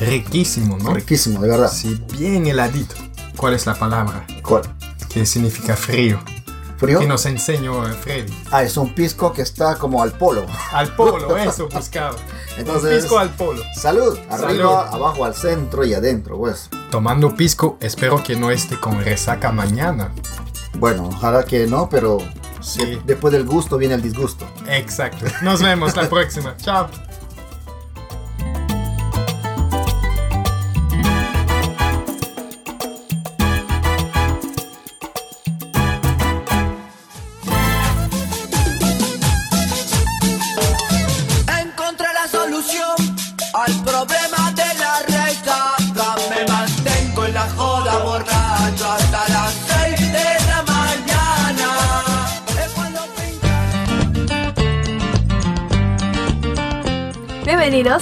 Riquísimo, 0.00 0.76
¿no? 0.78 0.92
riquísimo, 0.92 1.40
de 1.40 1.48
verdad. 1.48 1.70
Sí, 1.72 2.00
bien 2.18 2.46
heladito. 2.46 2.94
¿Cuál 3.36 3.54
es 3.54 3.66
la 3.66 3.74
palabra? 3.74 4.26
¿Cuál? 4.42 4.62
Que 5.08 5.24
significa 5.24 5.76
frío. 5.76 6.20
¿Frío? 6.76 6.98
Que 6.98 7.06
nos 7.06 7.24
enseñó 7.26 7.86
eh, 7.88 7.92
Freddy. 7.92 8.32
Ah, 8.50 8.64
es 8.64 8.76
un 8.76 8.92
pisco 8.94 9.32
que 9.32 9.42
está 9.42 9.76
como 9.76 10.02
al 10.02 10.12
polo. 10.12 10.44
Al 10.72 10.94
polo, 10.96 11.36
eso 11.36 11.68
buscaba. 11.68 12.16
Entonces- 12.56 12.94
Un 12.96 13.00
pisco 13.02 13.18
al 13.18 13.30
polo. 13.30 13.62
Salud, 13.74 14.18
arriba, 14.30 14.84
Salud. 14.84 14.94
abajo, 14.94 15.24
al 15.24 15.34
centro 15.34 15.84
y 15.84 15.94
adentro, 15.94 16.38
pues. 16.38 16.68
Tomando 16.90 17.34
pisco, 17.34 17.76
espero 17.80 18.22
que 18.22 18.36
no 18.36 18.50
esté 18.50 18.78
con 18.78 19.02
resaca 19.04 19.50
mañana. 19.52 20.12
Bueno, 20.74 21.08
ojalá 21.12 21.44
que 21.44 21.66
no, 21.66 21.88
pero 21.88 22.18
Sí. 22.60 22.84
de- 22.84 23.00
después 23.04 23.32
del 23.32 23.44
gusto 23.44 23.76
viene 23.76 23.94
el 23.94 24.02
disgusto. 24.02 24.46
Exacto. 24.68 25.26
Nos 25.42 25.62
vemos 25.62 25.94
la 25.96 26.08
próxima. 26.08 26.56
Chao. 26.56 26.88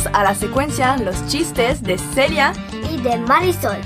Bienvenidos 0.02 0.06
a 0.12 0.24
la 0.24 0.34
secuencia 0.34 0.96
Los 0.96 1.26
chistes 1.28 1.82
de 1.82 1.96
Celia. 1.96 2.52
y 2.90 3.00
de 3.02 3.18
Marisol. 3.18 3.80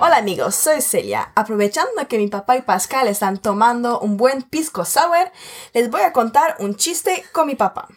Hola 0.00 0.18
amigos, 0.18 0.54
soy 0.54 0.82
Celia. 0.82 1.32
Aprovechando 1.34 2.06
que 2.08 2.18
mi 2.18 2.28
papá 2.28 2.56
y 2.56 2.62
Pascal 2.62 3.08
están 3.08 3.38
tomando 3.38 3.98
un 4.00 4.16
buen 4.18 4.42
pisco 4.42 4.84
sour, 4.84 5.30
les 5.72 5.90
voy 5.90 6.02
a 6.02 6.12
contar 6.12 6.56
un 6.60 6.76
chiste 6.76 7.24
con 7.32 7.46
mi 7.46 7.54
papá. 7.54 7.88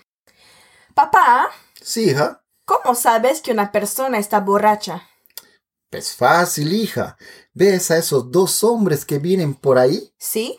Papá, 0.93 1.49
Sí, 1.81 2.11
hija. 2.11 2.41
¿cómo 2.65 2.95
sabes 2.95 3.41
que 3.41 3.51
una 3.51 3.71
persona 3.71 4.17
está 4.17 4.39
borracha? 4.39 5.09
Es 5.91 6.15
fácil, 6.15 6.71
hija. 6.73 7.17
¿Ves 7.53 7.91
a 7.91 7.97
esos 7.97 8.31
dos 8.31 8.63
hombres 8.63 9.03
que 9.05 9.19
vienen 9.19 9.55
por 9.55 9.77
ahí? 9.77 10.13
¿Sí? 10.17 10.57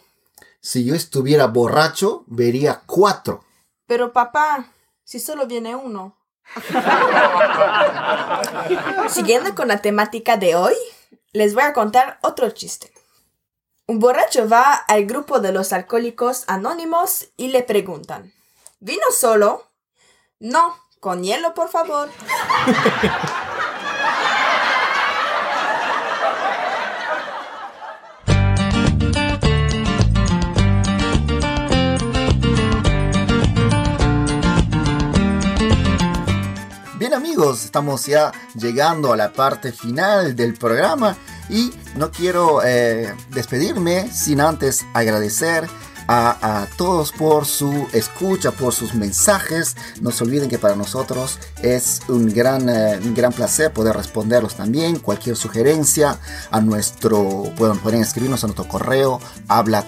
Si 0.60 0.84
yo 0.84 0.94
estuviera 0.94 1.46
borracho, 1.46 2.24
vería 2.26 2.82
cuatro. 2.86 3.44
Pero 3.92 4.14
papá, 4.14 4.72
si 5.04 5.20
solo 5.20 5.46
viene 5.46 5.76
uno. 5.76 6.16
Siguiendo 9.10 9.54
con 9.54 9.68
la 9.68 9.82
temática 9.82 10.38
de 10.38 10.54
hoy, 10.54 10.72
les 11.32 11.52
voy 11.52 11.64
a 11.64 11.74
contar 11.74 12.18
otro 12.22 12.48
chiste. 12.48 12.90
Un 13.86 13.98
borracho 13.98 14.48
va 14.48 14.72
al 14.72 15.04
grupo 15.04 15.40
de 15.40 15.52
los 15.52 15.74
alcohólicos 15.74 16.44
anónimos 16.46 17.28
y 17.36 17.48
le 17.48 17.62
preguntan, 17.62 18.32
¿vino 18.80 19.04
solo? 19.14 19.68
No, 20.38 20.74
con 20.98 21.22
hielo, 21.22 21.52
por 21.52 21.68
favor. 21.68 22.08
amigos, 37.22 37.64
estamos 37.64 38.06
ya 38.06 38.32
llegando 38.56 39.12
a 39.12 39.16
la 39.16 39.32
parte 39.32 39.70
final 39.70 40.34
del 40.34 40.54
programa 40.54 41.16
y 41.48 41.72
no 41.94 42.10
quiero 42.10 42.64
eh, 42.64 43.14
despedirme 43.30 44.10
sin 44.10 44.40
antes 44.40 44.84
agradecer 44.92 45.68
a, 46.08 46.66
todos 46.76 47.12
por 47.12 47.46
su 47.46 47.86
escucha, 47.92 48.50
por 48.50 48.74
sus 48.74 48.94
mensajes. 48.94 49.76
No 50.00 50.10
se 50.10 50.24
olviden 50.24 50.48
que 50.48 50.58
para 50.58 50.74
nosotros 50.74 51.38
es 51.62 52.00
un 52.08 52.26
gran, 52.26 52.68
eh, 52.68 52.98
un 53.00 53.14
gran 53.14 53.32
placer 53.32 53.72
poder 53.72 53.96
responderlos 53.96 54.56
también. 54.56 54.98
Cualquier 54.98 55.36
sugerencia 55.36 56.18
a 56.50 56.60
nuestro, 56.60 57.44
pueden, 57.56 57.78
pueden 57.78 58.00
escribirnos 58.00 58.42
a 58.42 58.48
nuestro 58.48 58.66
correo 58.66 59.20
habla 59.46 59.86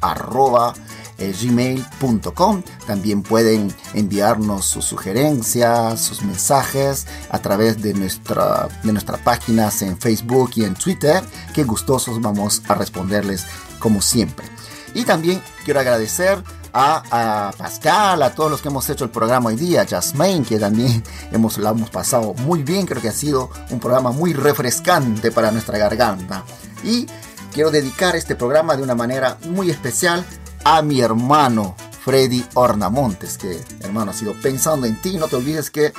arroba 0.00 0.74
gmail.com. 1.18 2.62
También 2.86 3.22
pueden 3.22 3.74
enviarnos 3.94 4.66
sus 4.66 4.84
sugerencias, 4.84 6.00
sus 6.00 6.22
mensajes 6.22 7.06
a 7.30 7.38
través 7.38 7.80
de, 7.82 7.94
nuestra, 7.94 8.68
de 8.82 8.92
nuestras 8.92 9.20
páginas 9.20 9.82
en 9.82 9.98
Facebook 9.98 10.50
y 10.56 10.64
en 10.64 10.74
Twitter, 10.74 11.22
que 11.54 11.64
gustosos 11.64 12.20
vamos 12.20 12.62
a 12.68 12.74
responderles 12.74 13.46
como 13.78 14.00
siempre. 14.00 14.46
Y 14.94 15.04
también 15.04 15.42
quiero 15.64 15.80
agradecer 15.80 16.42
a, 16.72 17.52
Pascal, 17.56 18.22
a 18.22 18.34
todos 18.34 18.50
los 18.50 18.60
que 18.60 18.68
hemos 18.68 18.88
hecho 18.90 19.04
el 19.04 19.10
programa 19.10 19.48
hoy 19.48 19.56
día, 19.56 19.86
Jasmine, 19.88 20.44
que 20.44 20.58
también 20.58 21.02
hemos, 21.32 21.58
la 21.58 21.70
hemos 21.70 21.90
pasado 21.90 22.34
muy 22.34 22.62
bien, 22.62 22.86
creo 22.86 23.00
que 23.00 23.08
ha 23.08 23.12
sido 23.12 23.50
un 23.70 23.80
programa 23.80 24.12
muy 24.12 24.34
refrescante 24.34 25.30
para 25.30 25.50
nuestra 25.50 25.78
garganta. 25.78 26.44
Y 26.84 27.06
quiero 27.52 27.70
dedicar 27.70 28.16
este 28.16 28.36
programa 28.36 28.76
de 28.76 28.82
una 28.82 28.94
manera 28.94 29.38
muy 29.48 29.70
especial 29.70 30.24
a 30.68 30.82
mi 30.82 31.00
hermano 31.00 31.76
Freddy 32.04 32.44
Ornamontes, 32.54 33.38
que 33.38 33.62
hermano 33.82 34.10
ha 34.10 34.14
sido 34.14 34.34
pensando 34.42 34.88
en 34.88 35.00
ti, 35.00 35.16
no 35.16 35.28
te 35.28 35.36
olvides 35.36 35.70
que 35.70 35.92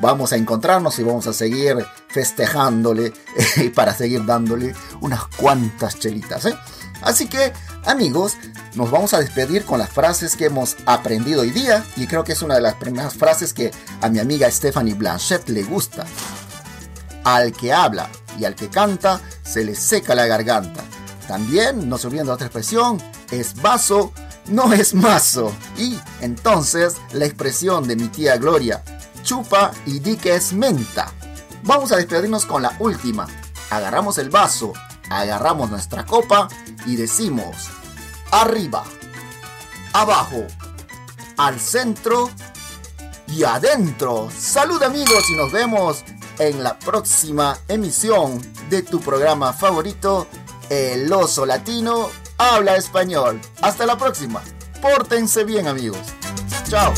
vamos 0.00 0.32
a 0.32 0.36
encontrarnos 0.36 0.98
y 0.98 1.04
vamos 1.04 1.28
a 1.28 1.32
seguir 1.32 1.86
festejándole 2.08 3.12
y 3.58 3.68
para 3.68 3.94
seguir 3.94 4.26
dándole 4.26 4.74
unas 5.02 5.24
cuantas 5.36 6.00
chelitas. 6.00 6.46
¿eh? 6.46 6.54
Así 7.00 7.28
que 7.28 7.52
amigos, 7.86 8.36
nos 8.74 8.90
vamos 8.90 9.14
a 9.14 9.20
despedir 9.20 9.64
con 9.64 9.78
las 9.78 9.90
frases 9.90 10.34
que 10.34 10.46
hemos 10.46 10.76
aprendido 10.84 11.42
hoy 11.42 11.50
día 11.50 11.84
y 11.96 12.08
creo 12.08 12.24
que 12.24 12.32
es 12.32 12.42
una 12.42 12.56
de 12.56 12.62
las 12.62 12.74
primeras 12.74 13.14
frases 13.14 13.54
que 13.54 13.70
a 14.00 14.08
mi 14.08 14.18
amiga 14.18 14.50
Stephanie 14.50 14.94
Blanchet 14.94 15.48
le 15.48 15.62
gusta. 15.62 16.04
Al 17.22 17.52
que 17.52 17.72
habla 17.72 18.10
y 18.36 18.46
al 18.46 18.56
que 18.56 18.68
canta 18.68 19.20
se 19.44 19.64
le 19.64 19.76
seca 19.76 20.16
la 20.16 20.26
garganta. 20.26 20.82
También, 21.28 21.88
no 21.88 21.98
se 21.98 22.08
olviden 22.08 22.26
de 22.26 22.32
otra 22.32 22.46
expresión, 22.46 23.00
es 23.30 23.60
vaso, 23.60 24.12
no 24.46 24.72
es 24.72 24.94
mazo. 24.94 25.52
Y 25.76 25.98
entonces 26.20 26.96
la 27.12 27.26
expresión 27.26 27.86
de 27.86 27.96
mi 27.96 28.08
tía 28.08 28.36
Gloria, 28.36 28.82
chupa 29.22 29.72
y 29.86 29.98
di 30.00 30.16
que 30.16 30.34
es 30.34 30.52
menta. 30.52 31.12
Vamos 31.62 31.92
a 31.92 31.96
despedirnos 31.96 32.46
con 32.46 32.62
la 32.62 32.76
última. 32.78 33.26
Agarramos 33.70 34.18
el 34.18 34.30
vaso, 34.30 34.72
agarramos 35.10 35.70
nuestra 35.70 36.06
copa 36.06 36.48
y 36.86 36.96
decimos, 36.96 37.68
arriba, 38.30 38.84
abajo, 39.92 40.46
al 41.36 41.60
centro 41.60 42.30
y 43.26 43.44
adentro. 43.44 44.30
Salud 44.36 44.82
amigos 44.82 45.28
y 45.30 45.36
nos 45.36 45.52
vemos 45.52 46.04
en 46.38 46.62
la 46.62 46.78
próxima 46.78 47.58
emisión 47.66 48.40
de 48.70 48.82
tu 48.82 49.00
programa 49.00 49.52
favorito, 49.52 50.26
El 50.70 51.12
Oso 51.12 51.44
Latino 51.44 52.10
habla 52.38 52.76
español. 52.76 53.40
Hasta 53.60 53.84
la 53.86 53.98
próxima. 53.98 54.42
Pórtense 54.80 55.44
bien 55.44 55.66
amigos. 55.66 55.98
Chao. 56.68 56.94